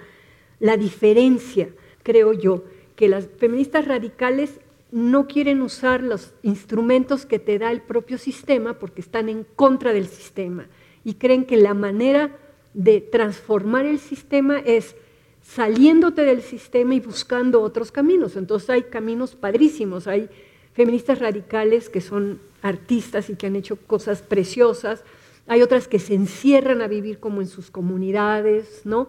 la 0.60 0.76
diferencia, 0.76 1.70
creo 2.02 2.32
yo 2.34 2.62
que 2.96 3.08
las 3.08 3.28
feministas 3.38 3.86
radicales 3.86 4.58
no 4.90 5.26
quieren 5.26 5.62
usar 5.62 6.02
los 6.02 6.32
instrumentos 6.42 7.26
que 7.26 7.38
te 7.38 7.58
da 7.58 7.70
el 7.70 7.82
propio 7.82 8.18
sistema 8.18 8.74
porque 8.74 9.00
están 9.00 9.28
en 9.28 9.44
contra 9.56 9.92
del 9.92 10.06
sistema 10.06 10.66
y 11.04 11.14
creen 11.14 11.44
que 11.44 11.56
la 11.56 11.74
manera 11.74 12.36
de 12.74 13.00
transformar 13.00 13.86
el 13.86 13.98
sistema 13.98 14.58
es 14.58 14.96
saliéndote 15.42 16.24
del 16.24 16.42
sistema 16.42 16.94
y 16.94 17.00
buscando 17.00 17.62
otros 17.62 17.92
caminos. 17.92 18.36
Entonces 18.36 18.70
hay 18.70 18.82
caminos 18.84 19.34
padrísimos, 19.34 20.06
hay 20.06 20.28
feministas 20.72 21.18
radicales 21.18 21.88
que 21.88 22.00
son 22.00 22.40
artistas 22.62 23.30
y 23.30 23.36
que 23.36 23.46
han 23.46 23.56
hecho 23.56 23.76
cosas 23.76 24.22
preciosas, 24.22 25.04
hay 25.46 25.62
otras 25.62 25.88
que 25.88 25.98
se 25.98 26.14
encierran 26.14 26.82
a 26.82 26.88
vivir 26.88 27.18
como 27.18 27.40
en 27.40 27.46
sus 27.46 27.70
comunidades, 27.70 28.82
¿no? 28.84 29.08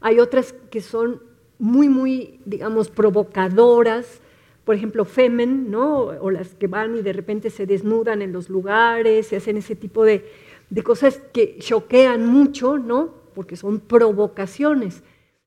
Hay 0.00 0.20
otras 0.20 0.54
que 0.70 0.80
son 0.80 1.20
muy, 1.62 1.88
muy, 1.88 2.40
digamos, 2.44 2.88
provocadoras, 2.88 4.20
por 4.64 4.74
ejemplo, 4.74 5.04
Femen, 5.04 5.70
¿no? 5.70 6.06
O 6.06 6.28
las 6.32 6.56
que 6.56 6.66
van 6.66 6.96
y 6.96 7.02
de 7.02 7.12
repente 7.12 7.50
se 7.50 7.66
desnudan 7.66 8.20
en 8.20 8.32
los 8.32 8.50
lugares, 8.50 9.28
se 9.28 9.36
hacen 9.36 9.56
ese 9.56 9.76
tipo 9.76 10.04
de, 10.04 10.28
de 10.70 10.82
cosas 10.82 11.20
que 11.32 11.58
choquean 11.60 12.26
mucho, 12.26 12.78
¿no? 12.78 13.14
Porque 13.36 13.54
son 13.54 13.78
provocaciones. 13.78 15.04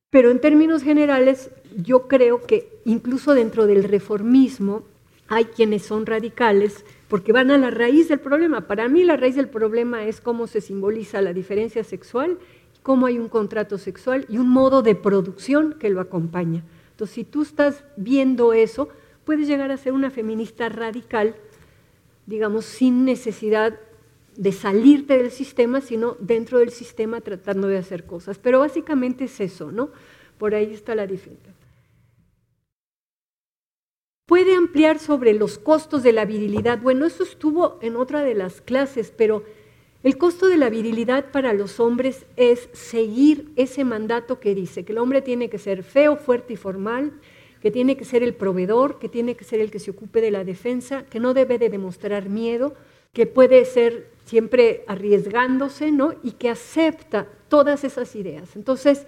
Pero 0.10 0.32
en 0.32 0.40
términos 0.40 0.84
generales, 0.84 1.52
yo 1.76 2.08
creo 2.08 2.42
que 2.46 2.70
incluso 2.86 3.34
dentro 3.34 3.68
del 3.68 3.84
reformismo 3.84 4.84
hay 5.28 5.46
quienes 5.46 5.84
son 5.84 6.06
radicales 6.06 6.86
porque 7.10 7.34
van 7.34 7.52
a 7.52 7.58
la 7.58 7.72
raíz 7.72 8.08
del 8.08 8.20
problema. 8.20 8.68
Para 8.68 8.88
mí 8.88 9.04
la 9.04 9.18
raíz 9.18 9.36
del 9.36 9.50
problema 9.50 10.06
es 10.06 10.22
cómo 10.22 10.48
se 10.48 10.62
simboliza 10.62 11.22
la 11.22 11.34
diferencia 11.34 11.84
sexual 11.84 12.38
cómo 12.86 13.08
hay 13.08 13.18
un 13.18 13.30
contrato 13.30 13.80
sexual 13.80 14.28
y 14.30 14.38
un 14.38 14.48
modo 14.48 14.84
de 14.84 14.94
producción 14.94 15.74
que 15.80 15.90
lo 15.90 16.00
acompaña. 16.00 16.64
Entonces, 16.92 17.16
si 17.16 17.24
tú 17.24 17.42
estás 17.42 17.84
viendo 17.98 18.54
eso, 18.54 18.90
puedes 19.24 19.48
llegar 19.48 19.72
a 19.72 19.78
ser 19.78 19.92
una 19.94 20.12
feminista 20.12 20.70
radical, 20.70 21.36
digamos, 22.28 22.64
sin 22.64 23.04
necesidad 23.04 23.80
de 24.38 24.52
salirte 24.52 25.18
del 25.18 25.32
sistema, 25.32 25.82
sino 25.82 26.16
dentro 26.20 26.60
del 26.60 26.70
sistema 26.70 27.22
tratando 27.22 27.68
de 27.68 27.80
hacer 27.80 28.06
cosas. 28.06 28.38
Pero 28.38 28.60
básicamente 28.60 29.24
es 29.24 29.40
eso, 29.40 29.72
¿no? 29.72 29.90
Por 30.38 30.54
ahí 30.54 30.72
está 30.72 30.94
la 30.94 31.08
diferencia. 31.08 31.56
Puede 34.28 34.56
ampliar 34.56 35.00
sobre 35.00 35.34
los 35.34 35.58
costos 35.58 36.04
de 36.04 36.14
la 36.14 36.26
virilidad. 36.26 36.80
Bueno, 36.84 37.08
eso 37.08 37.24
estuvo 37.24 37.80
en 37.82 37.96
otra 37.96 38.24
de 38.24 38.36
las 38.36 38.62
clases, 38.62 39.12
pero 39.18 39.44
el 40.06 40.20
costo 40.20 40.48
de 40.48 40.58
la 40.58 40.70
virilidad 40.70 41.32
para 41.32 41.52
los 41.52 41.80
hombres 41.80 42.28
es 42.38 42.70
seguir 42.74 43.50
ese 43.56 43.84
mandato 43.84 44.40
que 44.40 44.54
dice 44.54 44.86
que 44.86 44.92
el 44.92 45.00
hombre 45.00 45.24
tiene 45.24 45.50
que 45.50 45.58
ser 45.58 45.82
feo, 45.82 46.16
fuerte 46.16 46.54
y 46.54 46.58
formal, 46.58 47.14
que 47.60 47.72
tiene 47.72 47.98
que 47.98 48.06
ser 48.06 48.22
el 48.22 48.36
proveedor, 48.36 49.00
que 49.00 49.10
tiene 49.10 49.34
que 49.34 49.44
ser 49.44 49.62
el 49.62 49.72
que 49.72 49.80
se 49.80 49.90
ocupe 49.90 50.22
de 50.22 50.30
la 50.30 50.44
defensa, 50.44 51.06
que 51.08 51.20
no 51.20 51.34
debe 51.34 51.58
de 51.58 51.72
demostrar 51.72 52.30
miedo, 52.30 52.76
que 53.14 53.26
puede 53.26 53.66
ser 53.66 54.12
siempre 54.26 54.84
arriesgándose, 54.86 55.92
¿no? 55.92 56.14
Y 56.22 56.34
que 56.34 56.52
acepta 56.52 57.28
todas 57.50 57.84
esas 57.84 58.16
ideas. 58.16 58.56
Entonces, 58.56 59.08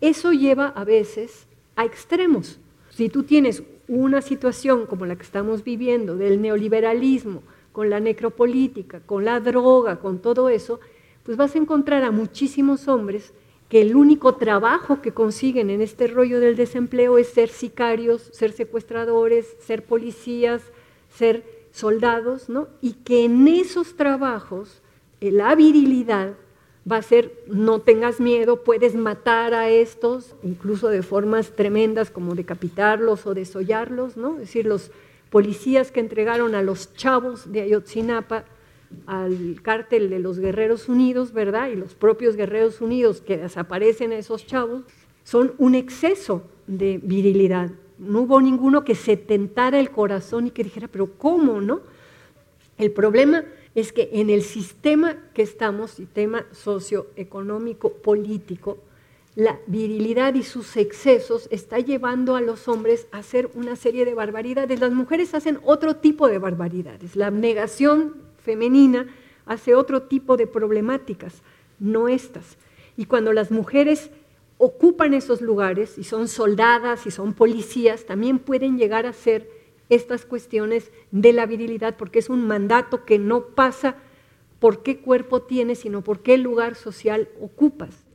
eso 0.00 0.30
lleva 0.30 0.68
a 0.68 0.84
veces 0.84 1.48
a 1.74 1.84
extremos. 1.84 2.60
Si 2.90 3.08
tú 3.08 3.24
tienes 3.24 3.64
una 3.88 4.22
situación 4.22 4.86
como 4.86 5.06
la 5.06 5.16
que 5.16 5.24
estamos 5.24 5.64
viviendo 5.64 6.14
del 6.16 6.40
neoliberalismo, 6.40 7.42
con 7.76 7.90
la 7.90 8.00
necropolítica, 8.00 9.00
con 9.00 9.26
la 9.26 9.38
droga, 9.38 9.96
con 9.96 10.20
todo 10.20 10.48
eso, 10.48 10.80
pues 11.24 11.36
vas 11.36 11.54
a 11.54 11.58
encontrar 11.58 12.04
a 12.04 12.10
muchísimos 12.10 12.88
hombres 12.88 13.34
que 13.68 13.82
el 13.82 13.96
único 13.96 14.36
trabajo 14.36 15.02
que 15.02 15.12
consiguen 15.12 15.68
en 15.68 15.82
este 15.82 16.06
rollo 16.06 16.40
del 16.40 16.56
desempleo 16.56 17.18
es 17.18 17.28
ser 17.28 17.50
sicarios, 17.50 18.30
ser 18.32 18.52
secuestradores, 18.52 19.58
ser 19.60 19.84
policías, 19.84 20.62
ser 21.10 21.44
soldados, 21.70 22.48
¿no? 22.48 22.68
Y 22.80 22.94
que 22.94 23.26
en 23.26 23.46
esos 23.46 23.94
trabajos 23.94 24.80
eh, 25.20 25.30
la 25.30 25.54
virilidad 25.54 26.32
va 26.90 26.96
a 26.96 27.02
ser 27.02 27.44
no 27.46 27.82
tengas 27.82 28.20
miedo, 28.20 28.64
puedes 28.64 28.94
matar 28.94 29.52
a 29.52 29.68
estos, 29.68 30.34
incluso 30.42 30.88
de 30.88 31.02
formas 31.02 31.50
tremendas 31.54 32.10
como 32.10 32.34
decapitarlos 32.34 33.26
o 33.26 33.34
desollarlos, 33.34 34.16
¿no? 34.16 34.36
Es 34.36 34.46
decir, 34.46 34.64
los 34.64 34.90
policías 35.36 35.92
que 35.92 36.00
entregaron 36.00 36.54
a 36.54 36.62
los 36.62 36.94
chavos 36.94 37.52
de 37.52 37.60
Ayotzinapa 37.60 38.46
al 39.04 39.60
cártel 39.60 40.08
de 40.08 40.18
los 40.18 40.38
Guerreros 40.38 40.88
Unidos, 40.88 41.34
¿verdad? 41.34 41.68
Y 41.68 41.76
los 41.76 41.94
propios 41.94 42.36
Guerreros 42.36 42.80
Unidos 42.80 43.20
que 43.20 43.36
desaparecen 43.36 44.12
a 44.12 44.16
esos 44.16 44.46
chavos, 44.46 44.84
son 45.24 45.52
un 45.58 45.74
exceso 45.74 46.42
de 46.66 46.98
virilidad. 47.02 47.70
No 47.98 48.22
hubo 48.22 48.40
ninguno 48.40 48.82
que 48.82 48.94
se 48.94 49.18
tentara 49.18 49.78
el 49.78 49.90
corazón 49.90 50.46
y 50.46 50.52
que 50.52 50.64
dijera, 50.64 50.88
pero 50.88 51.10
¿cómo, 51.18 51.60
no? 51.60 51.82
El 52.78 52.92
problema 52.92 53.44
es 53.74 53.92
que 53.92 54.08
en 54.14 54.30
el 54.30 54.40
sistema 54.40 55.18
que 55.34 55.42
estamos, 55.42 55.90
sistema 55.90 56.46
socioeconómico, 56.50 57.92
político, 57.92 58.78
la 59.36 59.60
virilidad 59.66 60.34
y 60.34 60.42
sus 60.42 60.78
excesos 60.78 61.46
está 61.50 61.78
llevando 61.78 62.36
a 62.36 62.40
los 62.40 62.68
hombres 62.68 63.06
a 63.12 63.18
hacer 63.18 63.50
una 63.54 63.76
serie 63.76 64.06
de 64.06 64.14
barbaridades. 64.14 64.80
Las 64.80 64.92
mujeres 64.92 65.34
hacen 65.34 65.60
otro 65.62 65.96
tipo 65.96 66.26
de 66.28 66.38
barbaridades. 66.38 67.16
La 67.16 67.26
abnegación 67.26 68.16
femenina 68.42 69.14
hace 69.44 69.74
otro 69.74 70.04
tipo 70.04 70.38
de 70.38 70.46
problemáticas, 70.46 71.42
no 71.78 72.08
estas. 72.08 72.56
y 72.96 73.04
cuando 73.04 73.34
las 73.34 73.50
mujeres 73.50 74.10
ocupan 74.56 75.12
esos 75.12 75.42
lugares 75.42 75.98
y 75.98 76.04
son 76.04 76.28
soldadas 76.28 77.06
y 77.06 77.10
son 77.10 77.34
policías, 77.34 78.06
también 78.06 78.38
pueden 78.38 78.78
llegar 78.78 79.04
a 79.04 79.12
ser 79.12 79.50
estas 79.90 80.24
cuestiones 80.24 80.90
de 81.10 81.34
la 81.34 81.44
virilidad, 81.44 81.98
porque 81.98 82.20
es 82.20 82.30
un 82.30 82.46
mandato 82.46 83.04
que 83.04 83.18
no 83.18 83.48
pasa 83.48 83.96
por 84.60 84.82
qué 84.82 84.98
cuerpo 84.98 85.42
tienes, 85.42 85.80
sino 85.80 86.00
por 86.00 86.20
qué 86.20 86.38
lugar 86.38 86.74
social 86.74 87.28
ocupas. 87.38 88.05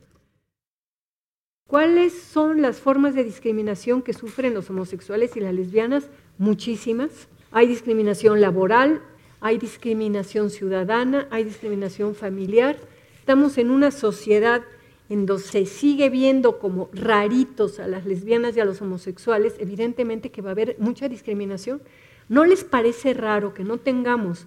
¿Cuáles 1.72 2.12
son 2.12 2.60
las 2.60 2.80
formas 2.80 3.14
de 3.14 3.24
discriminación 3.24 4.02
que 4.02 4.12
sufren 4.12 4.52
los 4.52 4.68
homosexuales 4.68 5.38
y 5.38 5.40
las 5.40 5.54
lesbianas? 5.54 6.10
Muchísimas. 6.36 7.28
Hay 7.50 7.66
discriminación 7.66 8.42
laboral, 8.42 9.00
hay 9.40 9.56
discriminación 9.56 10.50
ciudadana, 10.50 11.28
hay 11.30 11.44
discriminación 11.44 12.14
familiar. 12.14 12.76
Estamos 13.18 13.56
en 13.56 13.70
una 13.70 13.90
sociedad 13.90 14.60
en 15.08 15.24
donde 15.24 15.44
se 15.44 15.64
sigue 15.64 16.10
viendo 16.10 16.58
como 16.58 16.90
raritos 16.92 17.80
a 17.80 17.86
las 17.86 18.04
lesbianas 18.04 18.54
y 18.54 18.60
a 18.60 18.66
los 18.66 18.82
homosexuales, 18.82 19.54
evidentemente 19.58 20.30
que 20.30 20.42
va 20.42 20.50
a 20.50 20.52
haber 20.52 20.76
mucha 20.78 21.08
discriminación. 21.08 21.80
¿No 22.28 22.44
les 22.44 22.64
parece 22.64 23.14
raro 23.14 23.54
que 23.54 23.64
no 23.64 23.78
tengamos 23.78 24.46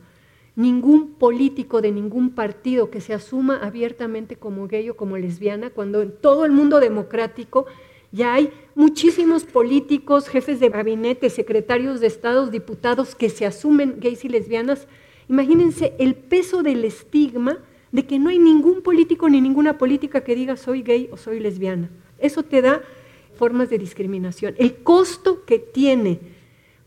ningún 0.55 1.13
político 1.15 1.81
de 1.81 1.91
ningún 1.91 2.29
partido 2.31 2.89
que 2.89 3.01
se 3.01 3.13
asuma 3.13 3.57
abiertamente 3.57 4.37
como 4.37 4.67
gay 4.67 4.89
o 4.89 4.95
como 4.95 5.17
lesbiana, 5.17 5.69
cuando 5.69 6.01
en 6.01 6.11
todo 6.11 6.45
el 6.45 6.51
mundo 6.51 6.79
democrático 6.79 7.65
ya 8.11 8.33
hay 8.33 8.49
muchísimos 8.75 9.43
políticos, 9.43 10.29
jefes 10.29 10.61
de 10.61 10.69
gabinete, 10.69 11.29
secretarios 11.29 11.99
de 11.99 12.07
estados, 12.07 12.51
diputados 12.51 13.13
que 13.15 13.29
se 13.29 13.45
asumen 13.45 13.97
gays 13.99 14.23
y 14.23 14.29
lesbianas? 14.29 14.87
Imagínense 15.27 15.93
el 15.99 16.15
peso 16.15 16.63
del 16.63 16.85
estigma 16.85 17.59
de 17.91 18.05
que 18.05 18.19
no 18.19 18.29
hay 18.29 18.39
ningún 18.39 18.81
político 18.81 19.27
ni 19.27 19.41
ninguna 19.41 19.77
política 19.77 20.23
que 20.23 20.35
diga 20.35 20.55
soy 20.55 20.81
gay 20.83 21.09
o 21.11 21.17
soy 21.17 21.39
lesbiana. 21.39 21.89
Eso 22.19 22.43
te 22.43 22.61
da 22.61 22.81
formas 23.35 23.69
de 23.69 23.77
discriminación. 23.77 24.55
El 24.57 24.75
costo 24.75 25.43
que 25.45 25.59
tiene 25.59 26.19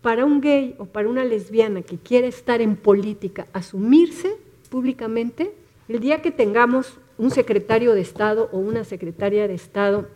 para 0.02 0.24
un 0.24 0.40
gay 0.40 0.74
o 0.78 0.86
para 0.86 1.08
una 1.08 1.24
lesbiana 1.24 1.82
que 1.82 1.98
quiere 1.98 2.28
estar 2.28 2.60
en 2.60 2.76
política, 2.76 3.46
asumirse 3.52 4.36
públicamente, 4.70 5.54
el 5.88 6.00
día 6.00 6.22
que 6.22 6.30
tengamos 6.30 6.98
un 7.16 7.30
secretario 7.30 7.94
de 7.94 8.00
Estado 8.00 8.48
o 8.52 8.58
una 8.58 8.84
secretaria 8.84 9.48
de 9.48 9.54
Estado 9.54 10.08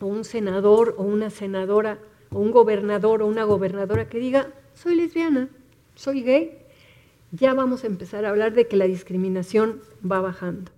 o 0.00 0.06
un 0.06 0.24
senador 0.24 0.94
o 0.98 1.02
una 1.02 1.30
senadora 1.30 1.98
o 2.30 2.38
un 2.38 2.50
gobernador 2.50 3.22
o 3.22 3.26
una 3.26 3.44
gobernadora 3.44 4.08
que 4.08 4.18
diga, 4.18 4.48
soy 4.74 4.94
lesbiana, 4.94 5.48
soy 5.94 6.22
gay, 6.22 6.58
ya 7.32 7.54
vamos 7.54 7.82
a 7.82 7.86
empezar 7.88 8.24
a 8.24 8.30
hablar 8.30 8.52
de 8.52 8.66
que 8.66 8.76
la 8.76 8.86
discriminación 8.86 9.80
va 10.08 10.20
bajando. 10.20 10.70